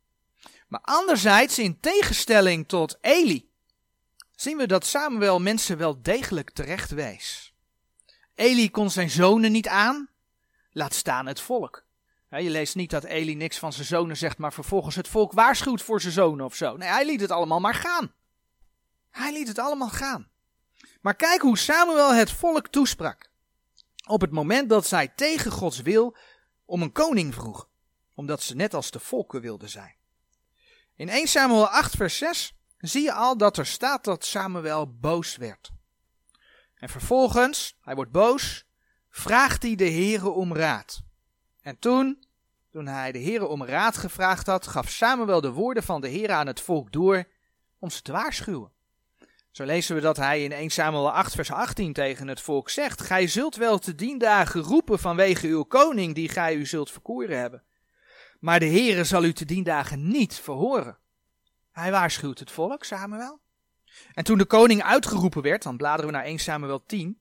Maar 0.68 0.82
anderzijds, 0.82 1.60
in 1.60 1.80
tegenstelling 1.80 2.68
tot 2.68 2.98
Eli, 3.02 3.50
zien 4.36 4.58
we 4.58 4.68
dat 4.68 4.86
Samuel 4.86 5.40
mensen 5.40 5.78
wel 5.78 6.02
degelijk 6.02 6.50
terecht 6.50 6.92
wees. 6.92 7.47
Eli 8.38 8.72
kon 8.72 8.90
zijn 8.90 9.10
zonen 9.10 9.52
niet 9.52 9.68
aan, 9.68 10.10
laat 10.72 10.94
staan 10.94 11.26
het 11.26 11.42
volk. 11.42 11.86
Je 12.30 12.50
leest 12.50 12.76
niet 12.76 12.90
dat 12.90 13.04
Eli 13.04 13.36
niks 13.36 13.58
van 13.58 13.74
zijn 13.74 13.88
zonen 13.88 14.18
zegt, 14.18 14.38
maar 14.38 14.54
vervolgens 14.54 14.96
het 14.96 15.08
volk 15.08 15.32
waarschuwt 15.32 15.82
voor 15.82 16.02
zijn 16.02 16.14
zonen 16.14 16.46
of 16.46 16.56
zo. 16.56 16.78
Nee, 16.78 16.90
hij 16.90 17.06
liet 17.06 17.22
het 17.22 17.32
allemaal 17.32 17.60
maar 17.60 17.74
gaan. 17.74 18.14
Hij 19.10 19.34
liet 19.34 19.48
het 19.48 19.60
allemaal 19.60 19.90
gaan. 19.90 20.30
Maar 21.02 21.16
kijk 21.16 21.42
hoe 21.42 21.58
Samuel 21.58 22.14
het 22.14 22.32
volk 22.32 22.68
toesprak. 22.68 23.30
Op 24.08 24.22
het 24.22 24.32
moment 24.32 24.70
dat 24.70 24.88
zij 24.88 25.08
tegen 25.08 25.52
Gods 25.52 25.82
wil 25.82 26.18
om 26.66 26.82
een 26.82 26.92
koning 26.92 27.34
vroeg, 27.34 27.70
omdat 28.16 28.42
ze 28.42 28.56
net 28.56 28.74
als 28.74 28.92
de 28.92 29.00
volken 29.00 29.42
wilden 29.42 29.70
zijn. 29.70 29.96
In 30.96 31.10
1 31.10 31.28
Samuel 31.28 31.68
8 31.68 31.96
vers 31.96 32.18
6 32.18 32.56
zie 32.78 33.04
je 33.04 33.14
al 33.14 33.38
dat 33.38 33.58
er 33.58 33.66
staat 33.66 34.04
dat 34.04 34.26
Samuel 34.26 34.98
boos 35.00 35.36
werd. 35.36 35.76
En 36.80 36.90
vervolgens, 36.90 37.78
hij 37.82 37.96
wordt 37.96 38.12
boos, 38.12 38.66
vraagt 39.10 39.64
hij 39.64 39.76
de 39.76 39.92
Heere 39.92 40.30
om 40.30 40.56
raad. 40.56 41.02
En 41.62 41.80
toen, 41.80 42.24
toen 42.72 42.88
hij 42.88 43.12
de 43.12 43.22
Heere 43.22 43.46
om 43.46 43.66
raad 43.66 43.98
gevraagd 43.98 44.48
had, 44.48 44.68
gaf 44.68 44.90
Samuel 44.90 45.42
de 45.42 45.52
woorden 45.52 45.84
van 45.84 46.02
de 46.02 46.10
Heere 46.10 46.34
aan 46.34 46.48
het 46.48 46.62
volk 46.62 46.92
door 46.92 47.28
om 47.80 47.90
ze 47.90 48.02
te 48.02 48.12
waarschuwen. 48.12 48.72
Zo 49.52 49.64
lezen 49.66 49.96
we 49.96 50.02
dat 50.02 50.18
hij 50.18 50.44
in 50.44 50.52
1 50.52 50.70
Samuel 50.70 51.12
8 51.12 51.36
vers 51.36 51.52
18 51.52 51.94
tegen 51.94 52.28
het 52.28 52.42
volk 52.42 52.70
zegt, 52.70 53.02
Gij 53.02 53.28
zult 53.28 53.56
wel 53.56 53.80
te 53.80 53.96
dien 53.96 54.18
dagen 54.18 54.62
roepen 54.62 55.00
vanwege 55.00 55.48
uw 55.48 55.64
koning 55.64 56.16
die 56.16 56.30
gij 56.30 56.56
u 56.56 56.66
zult 56.66 56.92
verkoeren 56.92 57.40
hebben. 57.40 57.64
Maar 58.40 58.60
de 58.60 58.70
Heere 58.70 59.04
zal 59.04 59.24
u 59.24 59.34
te 59.34 59.46
dien 59.46 59.64
dagen 59.64 60.08
niet 60.08 60.36
verhoren. 60.36 60.98
Hij 61.72 61.92
waarschuwt 61.92 62.40
het 62.40 62.52
volk, 62.52 62.84
Samuel. 62.84 63.40
En 64.14 64.24
toen 64.24 64.38
de 64.38 64.46
koning 64.46 64.84
uitgeroepen 64.84 65.42
werd, 65.42 65.64
dan 65.64 65.78
bladeren 65.78 66.06
we 66.06 66.12
naar 66.12 66.26
1 66.26 66.40
Samuel 66.40 66.84
10. 66.86 67.20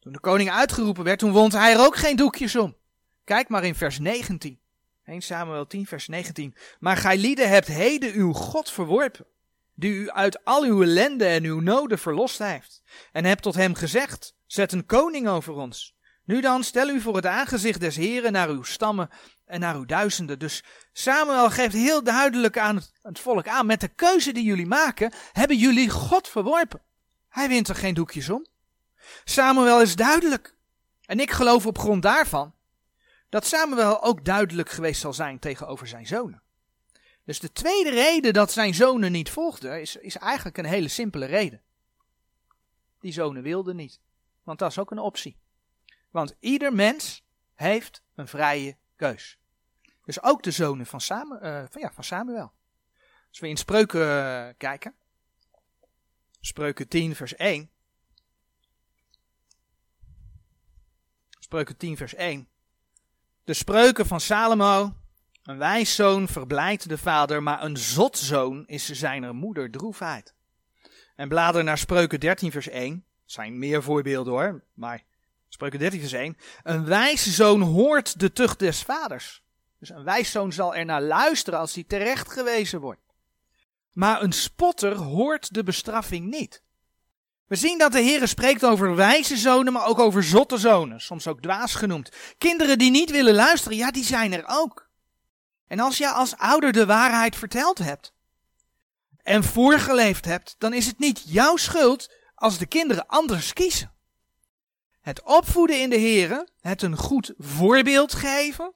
Toen 0.00 0.12
de 0.12 0.20
koning 0.20 0.50
uitgeroepen 0.50 1.04
werd, 1.04 1.18
toen 1.18 1.32
wond 1.32 1.52
hij 1.52 1.72
er 1.72 1.84
ook 1.84 1.96
geen 1.96 2.16
doekjes 2.16 2.56
om. 2.56 2.76
Kijk 3.24 3.48
maar 3.48 3.64
in 3.64 3.74
vers 3.74 3.98
19. 3.98 4.58
1 5.04 5.20
Samuel 5.20 5.66
10 5.66 5.86
vers 5.86 6.08
19. 6.08 6.54
Maar 6.78 6.96
gij 6.96 7.18
lieden 7.18 7.48
hebt 7.48 7.66
heden 7.66 8.12
uw 8.14 8.32
God 8.32 8.70
verworpen, 8.70 9.26
die 9.74 9.92
u 9.92 10.10
uit 10.10 10.44
al 10.44 10.62
uw 10.62 10.82
ellende 10.82 11.26
en 11.26 11.44
uw 11.44 11.60
noden 11.60 11.98
verlost 11.98 12.38
heeft. 12.38 12.82
En 13.12 13.24
hebt 13.24 13.42
tot 13.42 13.54
hem 13.54 13.74
gezegd, 13.74 14.34
zet 14.46 14.72
een 14.72 14.86
koning 14.86 15.28
over 15.28 15.52
ons. 15.52 15.94
Nu 16.24 16.40
dan, 16.40 16.64
stel 16.64 16.88
u 16.88 17.00
voor 17.00 17.16
het 17.16 17.26
aangezicht 17.26 17.80
des 17.80 17.96
Heren 17.96 18.32
naar 18.32 18.48
uw 18.48 18.62
stammen 18.62 19.08
en 19.44 19.60
naar 19.60 19.76
uw 19.76 19.84
duizenden. 19.84 20.38
Dus 20.38 20.64
Samuel 20.92 21.50
geeft 21.50 21.74
heel 21.74 22.02
duidelijk 22.02 22.58
aan 22.58 22.82
het, 23.02 23.18
volk 23.18 23.48
aan, 23.48 23.66
met 23.66 23.80
de 23.80 23.88
keuze 23.88 24.32
die 24.32 24.44
jullie 24.44 24.66
maken, 24.66 25.12
hebben 25.32 25.56
jullie 25.56 25.90
God 25.90 26.28
verworpen. 26.28 26.82
Hij 27.28 27.48
wint 27.48 27.68
er 27.68 27.74
geen 27.74 27.94
doekjes 27.94 28.30
om. 28.30 28.46
Samuel 29.24 29.80
is 29.80 29.96
duidelijk. 29.96 30.56
En 31.06 31.20
ik 31.20 31.30
geloof 31.30 31.66
op 31.66 31.78
grond 31.78 32.02
daarvan 32.02 32.54
dat 33.28 33.46
Samuel 33.46 34.02
ook 34.02 34.24
duidelijk 34.24 34.70
geweest 34.70 35.00
zal 35.00 35.12
zijn 35.12 35.38
tegenover 35.38 35.86
zijn 35.86 36.06
zonen. 36.06 36.42
Dus 37.24 37.40
de 37.40 37.52
tweede 37.52 37.90
reden 37.90 38.32
dat 38.32 38.52
zijn 38.52 38.74
zonen 38.74 39.12
niet 39.12 39.30
volgden, 39.30 39.80
is, 39.80 39.96
is 39.96 40.16
eigenlijk 40.16 40.58
een 40.58 40.64
hele 40.64 40.88
simpele 40.88 41.26
reden. 41.26 41.62
Die 43.00 43.12
zonen 43.12 43.42
wilden 43.42 43.76
niet. 43.76 44.00
Want 44.42 44.58
dat 44.58 44.70
is 44.70 44.78
ook 44.78 44.90
een 44.90 44.98
optie. 44.98 45.36
Want 46.12 46.36
ieder 46.40 46.72
mens 46.72 47.24
heeft 47.54 48.02
een 48.14 48.28
vrije 48.28 48.76
keus. 48.96 49.38
Dus 50.04 50.22
ook 50.22 50.42
de 50.42 50.50
zonen 50.50 50.86
van. 50.86 51.00
Uh, 51.08 51.64
van, 51.70 51.80
ja, 51.80 51.92
van 51.92 52.04
Samuel. 52.04 52.52
Als 53.28 53.40
we 53.40 53.48
in 53.48 53.56
spreuken 53.56 54.00
uh, 54.00 54.48
kijken. 54.56 54.94
Spreuken 56.40 56.88
10 56.88 57.14
vers 57.14 57.36
1. 57.36 57.70
Spreuken 61.38 61.76
10 61.76 61.96
vers 61.96 62.14
1. 62.14 62.48
De 63.44 63.54
spreuken 63.54 64.06
van 64.06 64.20
Salomo. 64.20 64.96
Een 65.42 65.58
wijs 65.58 65.94
zoon 65.94 66.28
verblijdt 66.28 66.88
de 66.88 66.98
vader, 66.98 67.42
maar 67.42 67.62
een 67.62 67.76
zot 67.76 68.18
zoon 68.18 68.66
is 68.66 68.90
zijner 68.90 69.34
moeder 69.34 69.70
droefheid. 69.70 70.34
En 71.16 71.28
blader 71.28 71.64
naar 71.64 71.78
spreuken 71.78 72.20
13 72.20 72.50
vers 72.50 72.68
1. 72.68 73.04
zijn 73.24 73.58
meer 73.58 73.82
voorbeelden 73.82 74.32
hoor, 74.32 74.64
maar 74.74 75.04
spreuken 75.52 75.78
13 75.78 76.00
vers 76.00 76.12
1. 76.12 76.36
Een 76.62 76.84
wijze 76.84 77.30
zoon 77.30 77.60
hoort 77.60 78.20
de 78.20 78.32
tucht 78.32 78.58
des 78.58 78.82
vaders. 78.82 79.42
Dus 79.78 79.88
een 79.88 80.04
wijszoon 80.04 80.52
zal 80.52 80.74
er 80.74 80.84
naar 80.84 81.02
luisteren 81.02 81.58
als 81.58 81.74
hij 81.74 81.84
terecht 81.84 82.32
gewezen 82.32 82.80
wordt. 82.80 83.00
Maar 83.92 84.22
een 84.22 84.32
spotter 84.32 84.96
hoort 84.96 85.54
de 85.54 85.62
bestraffing 85.62 86.30
niet. 86.30 86.62
We 87.46 87.56
zien 87.56 87.78
dat 87.78 87.92
de 87.92 88.00
Heer 88.00 88.28
spreekt 88.28 88.64
over 88.64 88.94
wijze 88.94 89.36
zonen, 89.36 89.72
maar 89.72 89.86
ook 89.86 89.98
over 89.98 90.24
zotte 90.24 90.56
zonen, 90.56 91.00
soms 91.00 91.26
ook 91.26 91.42
dwaas 91.42 91.74
genoemd. 91.74 92.10
Kinderen 92.38 92.78
die 92.78 92.90
niet 92.90 93.10
willen 93.10 93.34
luisteren, 93.34 93.76
ja, 93.76 93.90
die 93.90 94.04
zijn 94.04 94.32
er 94.32 94.44
ook. 94.46 94.90
En 95.66 95.80
als 95.80 95.98
je 95.98 96.10
als 96.10 96.36
ouder 96.36 96.72
de 96.72 96.86
waarheid 96.86 97.36
verteld 97.36 97.78
hebt 97.78 98.12
en 99.22 99.44
voorgeleefd 99.44 100.24
hebt, 100.24 100.54
dan 100.58 100.72
is 100.72 100.86
het 100.86 100.98
niet 100.98 101.22
jouw 101.26 101.56
schuld 101.56 102.12
als 102.34 102.58
de 102.58 102.66
kinderen 102.66 103.06
anders 103.06 103.52
kiezen. 103.52 103.92
Het 105.02 105.22
opvoeden 105.22 105.80
in 105.80 105.90
de 105.90 105.96
Heer, 105.96 106.48
het 106.60 106.82
een 106.82 106.96
goed 106.96 107.34
voorbeeld 107.38 108.14
geven, 108.14 108.72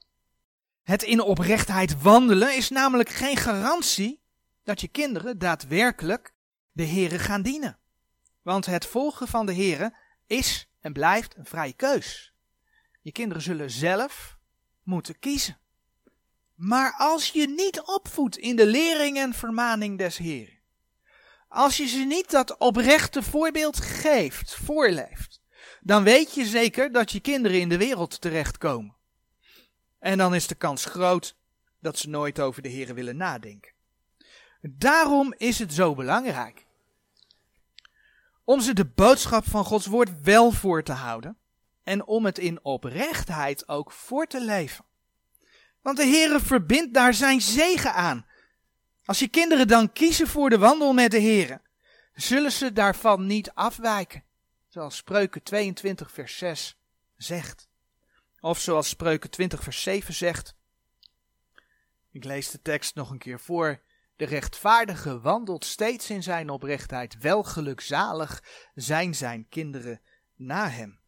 het 0.83 1.03
in 1.03 1.21
oprechtheid 1.21 2.01
wandelen 2.01 2.55
is 2.55 2.69
namelijk 2.69 3.09
geen 3.09 3.37
garantie 3.37 4.21
dat 4.63 4.81
je 4.81 4.87
kinderen 4.87 5.37
daadwerkelijk 5.37 6.33
de 6.71 6.85
Heere 6.85 7.19
gaan 7.19 7.41
dienen. 7.41 7.77
Want 8.41 8.65
het 8.65 8.85
volgen 8.85 9.27
van 9.27 9.45
de 9.45 9.53
Heere 9.53 9.93
is 10.25 10.69
en 10.79 10.93
blijft 10.93 11.35
een 11.35 11.45
vrije 11.45 11.73
keus. 11.73 12.33
Je 13.01 13.11
kinderen 13.11 13.43
zullen 13.43 13.71
zelf 13.71 14.37
moeten 14.83 15.19
kiezen. 15.19 15.57
Maar 16.55 16.93
als 16.97 17.29
je 17.29 17.47
niet 17.47 17.81
opvoedt 17.81 18.37
in 18.37 18.55
de 18.55 18.65
lering 18.65 19.17
en 19.17 19.33
vermaning 19.33 19.97
des 19.97 20.17
Heeren, 20.17 20.59
als 21.47 21.77
je 21.77 21.85
ze 21.85 21.99
niet 21.99 22.31
dat 22.31 22.57
oprechte 22.57 23.23
voorbeeld 23.23 23.79
geeft, 23.79 24.55
voorleeft, 24.55 25.41
dan 25.81 26.03
weet 26.03 26.33
je 26.33 26.45
zeker 26.45 26.91
dat 26.91 27.11
je 27.11 27.19
kinderen 27.19 27.59
in 27.59 27.69
de 27.69 27.77
wereld 27.77 28.21
terechtkomen. 28.21 28.95
En 29.99 30.17
dan 30.17 30.35
is 30.35 30.47
de 30.47 30.55
kans 30.55 30.85
groot 30.85 31.35
dat 31.79 31.97
ze 31.97 32.09
nooit 32.09 32.39
over 32.39 32.61
de 32.61 32.69
Heer 32.69 32.93
willen 32.93 33.17
nadenken. 33.17 33.71
Daarom 34.61 35.33
is 35.37 35.59
het 35.59 35.73
zo 35.73 35.95
belangrijk 35.95 36.67
om 38.47 38.61
ze 38.61 38.73
de 38.73 38.85
boodschap 38.85 39.47
van 39.47 39.65
Gods 39.65 39.85
woord 39.85 40.21
wel 40.21 40.51
voor 40.51 40.83
te 40.83 40.91
houden 40.91 41.37
en 41.83 42.05
om 42.05 42.25
het 42.25 42.37
in 42.37 42.63
oprechtheid 42.63 43.67
ook 43.67 43.91
voor 43.91 44.27
te 44.27 44.41
leven. 44.41 44.85
Want 45.81 45.97
de 45.97 46.05
Heere 46.05 46.39
verbindt 46.39 46.93
daar 46.93 47.13
zijn 47.13 47.41
zegen 47.41 47.93
aan. 47.93 48.25
Als 49.05 49.19
je 49.19 49.27
kinderen 49.27 49.67
dan 49.67 49.91
kiezen 49.91 50.27
voor 50.27 50.49
de 50.49 50.57
wandel 50.57 50.93
met 50.93 51.11
de 51.11 51.21
Heere, 51.21 51.61
zullen 52.13 52.51
ze 52.51 52.73
daarvan 52.73 53.25
niet 53.25 53.51
afwijken. 53.53 54.23
Zoals 54.77 54.97
Spreuken 54.97 55.43
22 55.43 56.11
vers 56.11 56.37
6 56.37 56.77
zegt. 57.15 57.69
Of 58.39 58.59
zoals 58.59 58.89
Spreuken 58.89 59.29
20 59.29 59.63
vers 59.63 59.81
7 59.81 60.13
zegt. 60.13 60.55
Ik 62.11 62.23
lees 62.23 62.51
de 62.51 62.61
tekst 62.61 62.95
nog 62.95 63.09
een 63.09 63.17
keer 63.17 63.39
voor. 63.39 63.81
De 64.15 64.25
rechtvaardige 64.25 65.19
wandelt 65.19 65.65
steeds 65.65 66.09
in 66.09 66.23
zijn 66.23 66.49
oprechtheid. 66.49 67.17
Welgelukzalig 67.17 68.43
zijn 68.75 69.15
zijn 69.15 69.49
kinderen 69.49 70.01
na 70.35 70.69
hem. 70.69 70.99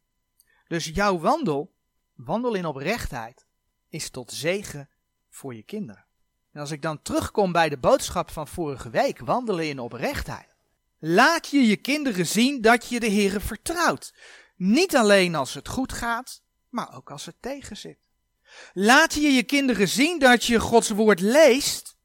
Dus 0.68 0.84
jouw 0.84 1.18
wandel, 1.18 1.72
wandel 2.14 2.54
in 2.54 2.66
oprechtheid, 2.66 3.46
is 3.88 4.10
tot 4.10 4.32
zegen 4.32 4.88
voor 5.28 5.54
je 5.54 5.62
kinderen. 5.62 6.04
En 6.52 6.60
als 6.60 6.70
ik 6.70 6.82
dan 6.82 7.02
terugkom 7.02 7.52
bij 7.52 7.68
de 7.68 7.78
boodschap 7.78 8.30
van 8.30 8.48
vorige 8.48 8.90
week, 8.90 9.18
wandelen 9.18 9.68
in 9.68 9.78
oprechtheid. 9.78 10.49
Laat 11.02 11.46
je 11.46 11.66
je 11.66 11.76
kinderen 11.76 12.26
zien 12.26 12.60
dat 12.60 12.88
je 12.88 13.00
de 13.00 13.10
Heere 13.10 13.40
vertrouwt. 13.40 14.14
Niet 14.56 14.96
alleen 14.96 15.34
als 15.34 15.54
het 15.54 15.68
goed 15.68 15.92
gaat, 15.92 16.42
maar 16.68 16.94
ook 16.96 17.10
als 17.10 17.26
het 17.26 17.36
tegenzit. 17.40 17.98
Laat 18.72 19.14
je 19.14 19.28
je 19.28 19.42
kinderen 19.42 19.88
zien 19.88 20.18
dat 20.18 20.44
je 20.44 20.60
Gods 20.60 20.88
woord 20.88 21.20
leest. 21.20 21.96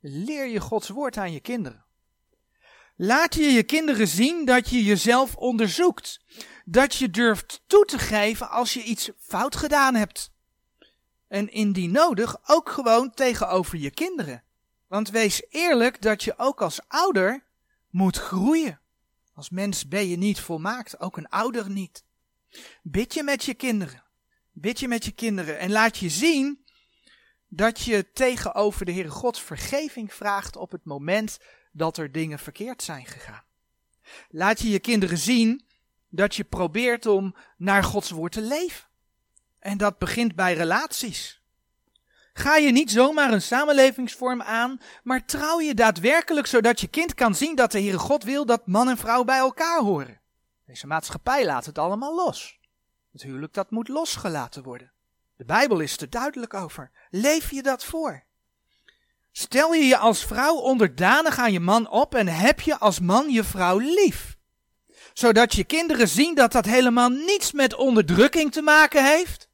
Leer 0.00 0.46
je 0.46 0.60
Gods 0.60 0.88
woord 0.88 1.16
aan 1.16 1.32
je 1.32 1.40
kinderen. 1.40 1.84
Laat 2.96 3.34
je 3.34 3.42
je 3.42 3.62
kinderen 3.62 4.08
zien 4.08 4.44
dat 4.44 4.68
je 4.68 4.84
jezelf 4.84 5.36
onderzoekt. 5.36 6.20
Dat 6.64 6.94
je 6.94 7.10
durft 7.10 7.62
toe 7.66 7.84
te 7.84 7.98
geven 7.98 8.50
als 8.50 8.72
je 8.72 8.82
iets 8.82 9.10
fout 9.18 9.56
gedaan 9.56 9.94
hebt. 9.94 10.32
En 11.28 11.52
indien 11.52 11.90
nodig 11.90 12.36
ook 12.46 12.70
gewoon 12.70 13.10
tegenover 13.10 13.78
je 13.78 13.90
kinderen. 13.90 14.42
Want 14.86 15.10
wees 15.10 15.42
eerlijk 15.48 16.02
dat 16.02 16.22
je 16.22 16.38
ook 16.38 16.62
als 16.62 16.80
ouder 16.88 17.46
moet 17.90 18.16
groeien. 18.16 18.80
Als 19.32 19.50
mens 19.50 19.88
ben 19.88 20.08
je 20.08 20.16
niet 20.16 20.40
volmaakt, 20.40 21.00
ook 21.00 21.16
een 21.16 21.28
ouder 21.28 21.70
niet. 21.70 22.04
Bid 22.82 23.14
je 23.14 23.22
met 23.22 23.44
je 23.44 23.54
kinderen. 23.54 24.04
Bid 24.52 24.80
je 24.80 24.88
met 24.88 25.04
je 25.04 25.12
kinderen 25.12 25.58
en 25.58 25.70
laat 25.70 25.96
je 25.96 26.08
zien 26.08 26.64
dat 27.48 27.80
je 27.80 28.12
tegenover 28.12 28.84
de 28.84 28.92
Heere 28.92 29.10
God 29.10 29.38
vergeving 29.38 30.14
vraagt 30.14 30.56
op 30.56 30.70
het 30.70 30.84
moment 30.84 31.38
dat 31.72 31.96
er 31.96 32.12
dingen 32.12 32.38
verkeerd 32.38 32.82
zijn 32.82 33.06
gegaan. 33.06 33.44
Laat 34.28 34.60
je 34.60 34.68
je 34.70 34.78
kinderen 34.78 35.18
zien 35.18 35.64
dat 36.08 36.34
je 36.34 36.44
probeert 36.44 37.06
om 37.06 37.36
naar 37.56 37.84
Gods 37.84 38.10
woord 38.10 38.32
te 38.32 38.42
leven. 38.42 38.88
En 39.58 39.78
dat 39.78 39.98
begint 39.98 40.34
bij 40.34 40.54
relaties. 40.54 41.37
Ga 42.38 42.56
je 42.56 42.72
niet 42.72 42.90
zomaar 42.90 43.32
een 43.32 43.42
samenlevingsvorm 43.42 44.42
aan, 44.42 44.80
maar 45.02 45.24
trouw 45.24 45.60
je 45.60 45.74
daadwerkelijk 45.74 46.46
zodat 46.46 46.80
je 46.80 46.86
kind 46.86 47.14
kan 47.14 47.34
zien 47.34 47.56
dat 47.56 47.72
de 47.72 47.80
Heere 47.80 47.98
God 47.98 48.24
wil 48.24 48.46
dat 48.46 48.66
man 48.66 48.88
en 48.88 48.96
vrouw 48.96 49.24
bij 49.24 49.38
elkaar 49.38 49.80
horen. 49.80 50.20
Deze 50.66 50.86
maatschappij 50.86 51.44
laat 51.44 51.66
het 51.66 51.78
allemaal 51.78 52.14
los. 52.14 52.58
Het 53.12 53.22
huwelijk 53.22 53.54
dat 53.54 53.70
moet 53.70 53.88
losgelaten 53.88 54.62
worden. 54.62 54.92
De 55.36 55.44
Bijbel 55.44 55.80
is 55.80 55.96
er 55.96 56.10
duidelijk 56.10 56.54
over. 56.54 56.90
Leef 57.10 57.50
je 57.50 57.62
dat 57.62 57.84
voor? 57.84 58.24
Stel 59.32 59.74
je 59.74 59.84
je 59.84 59.96
als 59.96 60.24
vrouw 60.24 60.54
onderdanig 60.54 61.38
aan 61.38 61.52
je 61.52 61.60
man 61.60 61.90
op 61.90 62.14
en 62.14 62.26
heb 62.26 62.60
je 62.60 62.78
als 62.78 63.00
man 63.00 63.30
je 63.30 63.44
vrouw 63.44 63.78
lief. 63.78 64.36
Zodat 65.12 65.54
je 65.54 65.64
kinderen 65.64 66.08
zien 66.08 66.34
dat 66.34 66.52
dat 66.52 66.64
helemaal 66.64 67.08
niets 67.08 67.52
met 67.52 67.74
onderdrukking 67.74 68.52
te 68.52 68.62
maken 68.62 69.04
heeft. 69.04 69.47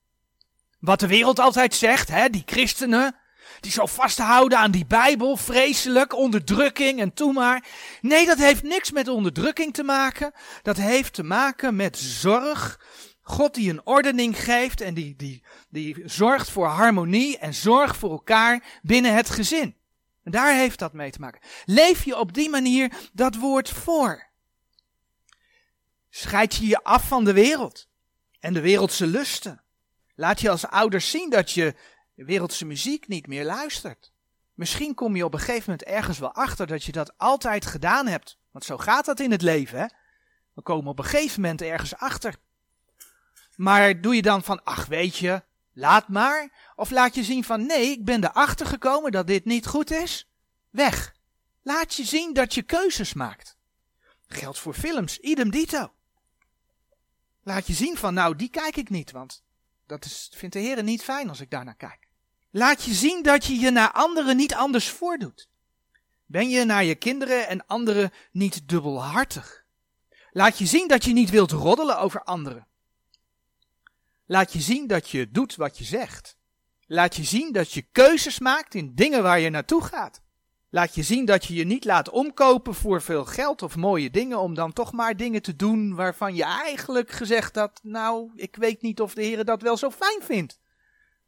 Wat 0.84 1.00
de 1.00 1.06
wereld 1.06 1.38
altijd 1.38 1.74
zegt, 1.74 2.08
hè, 2.08 2.28
die 2.28 2.42
christenen, 2.46 3.16
die 3.60 3.72
zo 3.72 3.86
vasthouden 3.86 4.58
aan 4.58 4.70
die 4.70 4.86
Bijbel, 4.86 5.36
vreselijk, 5.36 6.14
onderdrukking 6.14 7.00
en 7.00 7.12
toe 7.12 7.32
maar. 7.32 7.64
Nee, 8.00 8.26
dat 8.26 8.38
heeft 8.38 8.62
niks 8.62 8.90
met 8.90 9.08
onderdrukking 9.08 9.74
te 9.74 9.82
maken. 9.82 10.32
Dat 10.62 10.76
heeft 10.76 11.12
te 11.12 11.22
maken 11.22 11.76
met 11.76 11.98
zorg. 11.98 12.80
God 13.22 13.54
die 13.54 13.70
een 13.70 13.86
ordening 13.86 14.44
geeft 14.44 14.80
en 14.80 14.94
die, 14.94 15.16
die, 15.16 15.44
die 15.68 16.02
zorgt 16.04 16.50
voor 16.50 16.66
harmonie 16.66 17.38
en 17.38 17.54
zorg 17.54 17.96
voor 17.96 18.10
elkaar 18.10 18.80
binnen 18.82 19.14
het 19.14 19.30
gezin. 19.30 19.76
En 20.24 20.30
daar 20.30 20.54
heeft 20.54 20.78
dat 20.78 20.92
mee 20.92 21.10
te 21.10 21.20
maken. 21.20 21.40
Leef 21.64 22.04
je 22.04 22.18
op 22.18 22.32
die 22.32 22.50
manier 22.50 22.92
dat 23.12 23.36
woord 23.36 23.70
voor. 23.70 24.26
Scheid 26.10 26.54
je 26.54 26.66
je 26.66 26.82
af 26.82 27.08
van 27.08 27.24
de 27.24 27.32
wereld 27.32 27.88
en 28.40 28.54
de 28.54 28.60
wereldse 28.60 29.06
lusten. 29.06 29.63
Laat 30.14 30.40
je 30.40 30.50
als 30.50 30.66
ouders 30.66 31.10
zien 31.10 31.30
dat 31.30 31.50
je 31.50 31.74
wereldse 32.14 32.64
muziek 32.64 33.08
niet 33.08 33.26
meer 33.26 33.44
luistert. 33.44 34.12
Misschien 34.54 34.94
kom 34.94 35.16
je 35.16 35.24
op 35.24 35.34
een 35.34 35.40
gegeven 35.40 35.70
moment 35.70 35.88
ergens 35.88 36.18
wel 36.18 36.32
achter 36.32 36.66
dat 36.66 36.84
je 36.84 36.92
dat 36.92 37.18
altijd 37.18 37.66
gedaan 37.66 38.06
hebt. 38.06 38.38
Want 38.50 38.64
zo 38.64 38.78
gaat 38.78 39.04
dat 39.04 39.20
in 39.20 39.30
het 39.30 39.42
leven, 39.42 39.78
hè? 39.78 39.86
We 40.52 40.62
komen 40.62 40.90
op 40.90 40.98
een 40.98 41.04
gegeven 41.04 41.40
moment 41.40 41.62
ergens 41.62 41.96
achter. 41.96 42.36
Maar 43.56 44.00
doe 44.00 44.14
je 44.14 44.22
dan 44.22 44.42
van, 44.42 44.64
ach 44.64 44.86
weet 44.86 45.16
je, 45.16 45.42
laat 45.72 46.08
maar. 46.08 46.72
Of 46.76 46.90
laat 46.90 47.14
je 47.14 47.24
zien 47.24 47.44
van, 47.44 47.66
nee, 47.66 47.90
ik 47.90 48.04
ben 48.04 48.24
erachter 48.24 48.66
gekomen 48.66 49.12
dat 49.12 49.26
dit 49.26 49.44
niet 49.44 49.66
goed 49.66 49.90
is. 49.90 50.30
Weg. 50.70 51.14
Laat 51.62 51.94
je 51.94 52.04
zien 52.04 52.32
dat 52.32 52.54
je 52.54 52.62
keuzes 52.62 53.14
maakt. 53.14 53.56
Geldt 54.26 54.58
voor 54.58 54.74
films, 54.74 55.18
idem 55.18 55.50
dito. 55.50 55.92
Laat 57.42 57.66
je 57.66 57.72
zien 57.72 57.96
van, 57.96 58.14
nou, 58.14 58.36
die 58.36 58.50
kijk 58.50 58.76
ik 58.76 58.90
niet, 58.90 59.10
want 59.10 59.43
dat 59.86 60.04
is, 60.04 60.30
vindt 60.34 60.54
de 60.54 60.60
Heer 60.60 60.82
niet 60.82 61.02
fijn 61.02 61.28
als 61.28 61.40
ik 61.40 61.50
daarnaar 61.50 61.76
kijk. 61.76 62.08
Laat 62.50 62.84
je 62.84 62.94
zien 62.94 63.22
dat 63.22 63.44
je 63.44 63.58
je 63.58 63.70
naar 63.70 63.92
anderen 63.92 64.36
niet 64.36 64.54
anders 64.54 64.88
voordoet. 64.88 65.48
Ben 66.26 66.48
je 66.48 66.64
naar 66.64 66.84
je 66.84 66.94
kinderen 66.94 67.48
en 67.48 67.66
anderen 67.66 68.12
niet 68.32 68.68
dubbelhartig? 68.68 69.64
Laat 70.30 70.58
je 70.58 70.66
zien 70.66 70.88
dat 70.88 71.04
je 71.04 71.12
niet 71.12 71.30
wilt 71.30 71.50
roddelen 71.50 71.98
over 71.98 72.22
anderen. 72.22 72.66
Laat 74.26 74.52
je 74.52 74.60
zien 74.60 74.86
dat 74.86 75.10
je 75.10 75.30
doet 75.30 75.56
wat 75.56 75.78
je 75.78 75.84
zegt. 75.84 76.36
Laat 76.86 77.16
je 77.16 77.24
zien 77.24 77.52
dat 77.52 77.72
je 77.72 77.82
keuzes 77.82 78.38
maakt 78.38 78.74
in 78.74 78.94
dingen 78.94 79.22
waar 79.22 79.40
je 79.40 79.50
naartoe 79.50 79.82
gaat. 79.82 80.22
Laat 80.74 80.94
je 80.94 81.02
zien 81.02 81.24
dat 81.24 81.44
je 81.44 81.54
je 81.54 81.64
niet 81.64 81.84
laat 81.84 82.10
omkopen 82.10 82.74
voor 82.74 83.02
veel 83.02 83.24
geld 83.24 83.62
of 83.62 83.76
mooie 83.76 84.10
dingen, 84.10 84.38
om 84.38 84.54
dan 84.54 84.72
toch 84.72 84.92
maar 84.92 85.16
dingen 85.16 85.42
te 85.42 85.56
doen 85.56 85.94
waarvan 85.94 86.34
je 86.34 86.44
eigenlijk 86.44 87.10
gezegd 87.10 87.56
had, 87.56 87.80
nou, 87.82 88.30
ik 88.34 88.56
weet 88.56 88.82
niet 88.82 89.00
of 89.00 89.14
de 89.14 89.22
Heer 89.22 89.44
dat 89.44 89.62
wel 89.62 89.76
zo 89.76 89.90
fijn 89.90 90.22
vindt. 90.22 90.58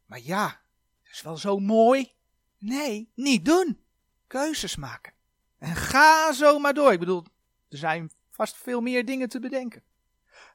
Maar 0.05 0.19
ja, 0.23 0.59
het 1.03 1.13
is 1.13 1.21
wel 1.21 1.37
zo 1.37 1.59
mooi. 1.59 2.11
Nee, 2.57 3.11
niet 3.13 3.45
doen. 3.45 3.79
Keuzes 4.27 4.75
maken. 4.75 5.13
En 5.59 5.75
ga 5.75 6.33
zo 6.33 6.59
maar 6.59 6.73
door. 6.73 6.91
Ik 6.91 6.99
bedoel, 6.99 7.23
er 7.69 7.77
zijn 7.77 8.11
vast 8.29 8.57
veel 8.57 8.81
meer 8.81 9.05
dingen 9.05 9.29
te 9.29 9.39
bedenken. 9.39 9.83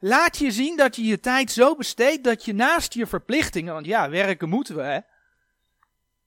Laat 0.00 0.38
je 0.38 0.50
zien 0.50 0.76
dat 0.76 0.96
je 0.96 1.04
je 1.04 1.20
tijd 1.20 1.50
zo 1.50 1.76
besteedt 1.76 2.24
dat 2.24 2.44
je 2.44 2.54
naast 2.54 2.94
je 2.94 3.06
verplichtingen, 3.06 3.74
want 3.74 3.86
ja, 3.86 4.10
werken 4.10 4.48
moeten 4.48 4.76
we, 4.76 4.82
hè, 4.82 5.00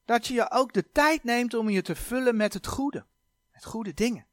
dat 0.06 0.28
je 0.28 0.34
je 0.34 0.52
ook 0.52 0.74
de 0.74 0.92
tijd 0.92 1.24
neemt 1.24 1.54
om 1.54 1.70
je 1.70 1.82
te 1.82 1.96
vullen 1.96 2.36
met 2.36 2.54
het 2.54 2.68
goede, 2.68 3.06
met 3.54 3.66
goede 3.66 3.94
dingen. 3.94 4.26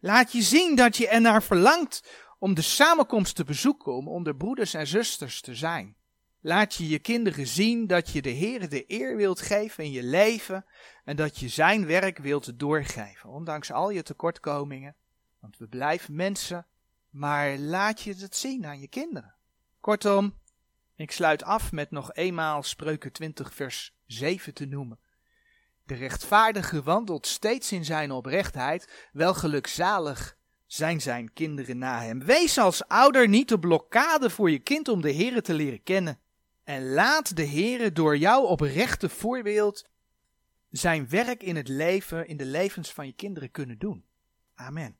Laat 0.00 0.32
je 0.32 0.42
zien 0.42 0.76
dat 0.76 0.96
je 0.96 1.08
ernaar 1.08 1.42
verlangt 1.42 2.08
om 2.38 2.54
de 2.54 2.62
samenkomst 2.62 3.36
te 3.36 3.44
bezoeken, 3.44 3.94
om 3.94 4.08
onder 4.08 4.36
broeders 4.36 4.74
en 4.74 4.86
zusters 4.86 5.40
te 5.40 5.54
zijn. 5.54 5.96
Laat 6.40 6.74
je 6.74 6.88
je 6.88 6.98
kinderen 6.98 7.46
zien 7.46 7.86
dat 7.86 8.10
je 8.10 8.22
de 8.22 8.30
Heer 8.30 8.68
de 8.68 8.84
eer 8.86 9.16
wilt 9.16 9.40
geven 9.40 9.84
in 9.84 9.92
je 9.92 10.02
leven 10.02 10.66
en 11.04 11.16
dat 11.16 11.38
je 11.38 11.48
zijn 11.48 11.86
werk 11.86 12.18
wilt 12.18 12.58
doorgeven, 12.58 13.30
ondanks 13.30 13.72
al 13.72 13.90
je 13.90 14.02
tekortkomingen. 14.02 14.96
Want 15.40 15.58
we 15.58 15.66
blijven 15.66 16.14
mensen 16.14 16.66
maar 17.14 17.58
laat 17.58 18.00
je 18.00 18.14
het 18.14 18.36
zien 18.36 18.66
aan 18.66 18.80
je 18.80 18.88
kinderen. 18.88 19.34
Kortom, 19.80 20.38
ik 20.96 21.10
sluit 21.10 21.42
af 21.42 21.72
met 21.72 21.90
nog 21.90 22.14
eenmaal 22.14 22.62
Spreuken 22.62 23.12
20 23.12 23.54
vers 23.54 23.94
7 24.06 24.54
te 24.54 24.66
noemen. 24.66 24.98
De 25.86 25.94
rechtvaardige 25.94 26.82
wandelt 26.82 27.26
steeds 27.26 27.72
in 27.72 27.84
zijn 27.84 28.10
oprechtheid, 28.10 29.08
wel 29.12 29.34
gelukzalig 29.34 30.36
zijn 30.66 31.00
zijn 31.00 31.32
kinderen 31.32 31.78
na 31.78 32.02
hem. 32.02 32.24
Wees 32.24 32.58
als 32.58 32.88
ouder 32.88 33.28
niet 33.28 33.48
de 33.48 33.58
blokkade 33.58 34.30
voor 34.30 34.50
je 34.50 34.58
kind 34.58 34.88
om 34.88 35.00
de 35.00 35.14
Heere 35.14 35.40
te 35.40 35.54
leren 35.54 35.82
kennen. 35.82 36.18
En 36.64 36.92
laat 36.92 37.36
de 37.36 37.46
Heere 37.46 37.92
door 37.92 38.16
jouw 38.16 38.42
oprechte 38.42 39.08
voorbeeld 39.08 39.88
zijn 40.70 41.08
werk 41.08 41.42
in 41.42 41.56
het 41.56 41.68
leven, 41.68 42.28
in 42.28 42.36
de 42.36 42.44
levens 42.44 42.92
van 42.92 43.06
je 43.06 43.12
kinderen 43.12 43.50
kunnen 43.50 43.78
doen. 43.78 44.04
Amen. 44.54 44.96